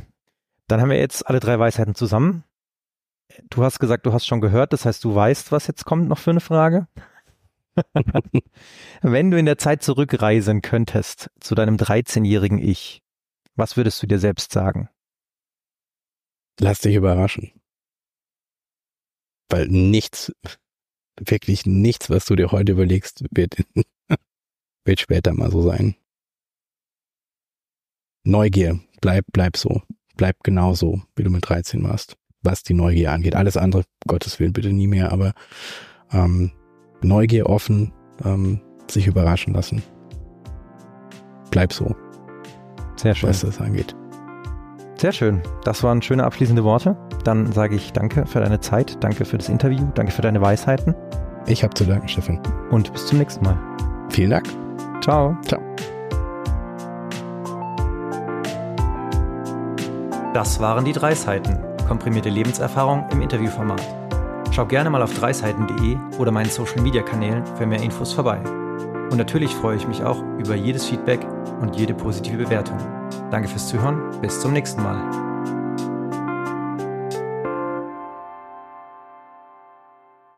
Dann 0.67 0.79
haben 0.79 0.89
wir 0.89 0.99
jetzt 0.99 1.27
alle 1.27 1.41
drei 1.41 1.59
Weisheiten 1.59 1.95
zusammen. 1.95 2.45
Du 3.49 3.63
hast 3.63 3.79
gesagt, 3.79 4.05
du 4.05 4.13
hast 4.13 4.25
schon 4.25 4.41
gehört, 4.41 4.73
das 4.73 4.85
heißt, 4.85 5.03
du 5.03 5.13
weißt, 5.13 5.51
was 5.51 5.67
jetzt 5.67 5.85
kommt 5.85 6.07
noch 6.07 6.17
für 6.17 6.31
eine 6.31 6.39
Frage. 6.39 6.87
Wenn 9.01 9.31
du 9.31 9.37
in 9.37 9.45
der 9.45 9.57
Zeit 9.57 9.83
zurückreisen 9.83 10.61
könntest 10.61 11.29
zu 11.39 11.53
deinem 11.53 11.75
13-jährigen 11.75 12.57
Ich, 12.57 13.03
was 13.55 13.77
würdest 13.77 14.01
du 14.01 14.07
dir 14.07 14.19
selbst 14.19 14.51
sagen? 14.51 14.89
Lass 16.59 16.79
dich 16.79 16.95
überraschen. 16.95 17.51
Weil 19.49 19.67
nichts, 19.67 20.33
wirklich 21.19 21.65
nichts, 21.65 22.09
was 22.09 22.25
du 22.25 22.35
dir 22.35 22.51
heute 22.51 22.71
überlegst, 22.71 23.23
wird, 23.31 23.57
wird 24.85 24.99
später 24.99 25.33
mal 25.33 25.51
so 25.51 25.61
sein. 25.61 25.95
Neugier, 28.23 28.79
bleib, 29.01 29.25
bleib 29.31 29.55
so. 29.55 29.83
Bleib 30.15 30.43
genau 30.43 30.73
so, 30.73 31.03
wie 31.15 31.23
du 31.23 31.29
mit 31.29 31.47
13 31.47 31.83
warst 31.83 32.17
was 32.47 32.63
die 32.63 32.73
Neugier 32.73 33.11
angeht. 33.11 33.35
Alles 33.35 33.57
andere, 33.57 33.83
Gottes 34.07 34.39
Willen, 34.39 34.53
bitte 34.53 34.73
nie 34.73 34.87
mehr, 34.87 35.11
aber 35.11 35.33
ähm, 36.11 36.51
Neugier 37.01 37.47
offen, 37.47 37.93
ähm, 38.23 38.61
sich 38.89 39.05
überraschen 39.05 39.53
lassen. 39.53 39.83
Bleib 41.51 41.73
so. 41.73 41.93
Sehr 42.95 43.13
schön. 43.13 43.29
Was 43.29 43.41
das 43.41 43.59
angeht. 43.59 43.95
Sehr 44.99 45.11
schön. 45.11 45.41
Das 45.63 45.83
waren 45.83 46.01
schöne 46.01 46.23
abschließende 46.23 46.63
Worte. 46.63 46.97
Dann 47.23 47.51
sage 47.51 47.75
ich 47.75 47.91
danke 47.93 48.25
für 48.25 48.39
deine 48.39 48.59
Zeit, 48.61 49.03
danke 49.03 49.25
für 49.25 49.37
das 49.37 49.49
Interview, 49.49 49.85
danke 49.93 50.11
für 50.11 50.21
deine 50.21 50.41
Weisheiten. 50.41 50.95
Ich 51.45 51.63
habe 51.63 51.73
zu 51.73 51.85
danken, 51.85 52.07
Stefan. 52.07 52.41
Und 52.71 52.91
bis 52.93 53.05
zum 53.05 53.19
nächsten 53.19 53.43
Mal. 53.45 53.57
Vielen 54.09 54.31
Dank. 54.31 54.47
Ciao. 55.01 55.37
Ciao. 55.45 55.61
Das 60.33 60.59
waren 60.59 60.85
die 60.85 60.93
drei 60.93 61.13
Seiten 61.13 61.66
komprimierte 61.87 62.29
Lebenserfahrung 62.29 63.05
im 63.11 63.21
Interviewformat. 63.21 63.81
Schau 64.51 64.65
gerne 64.65 64.89
mal 64.89 65.01
auf 65.01 65.13
dreiseiten.de 65.13 65.97
oder 66.17 66.31
meinen 66.31 66.49
Social 66.49 66.81
Media 66.81 67.01
Kanälen 67.01 67.45
für 67.57 67.65
mehr 67.65 67.81
Infos 67.81 68.13
vorbei. 68.13 68.39
Und 69.09 69.17
natürlich 69.17 69.53
freue 69.55 69.77
ich 69.77 69.87
mich 69.87 70.03
auch 70.03 70.21
über 70.37 70.55
jedes 70.55 70.85
Feedback 70.85 71.19
und 71.61 71.75
jede 71.75 71.93
positive 71.93 72.43
Bewertung. 72.43 72.77
Danke 73.31 73.47
fürs 73.47 73.67
Zuhören, 73.67 74.01
bis 74.21 74.39
zum 74.39 74.53
nächsten 74.53 74.83
Mal. 74.83 75.26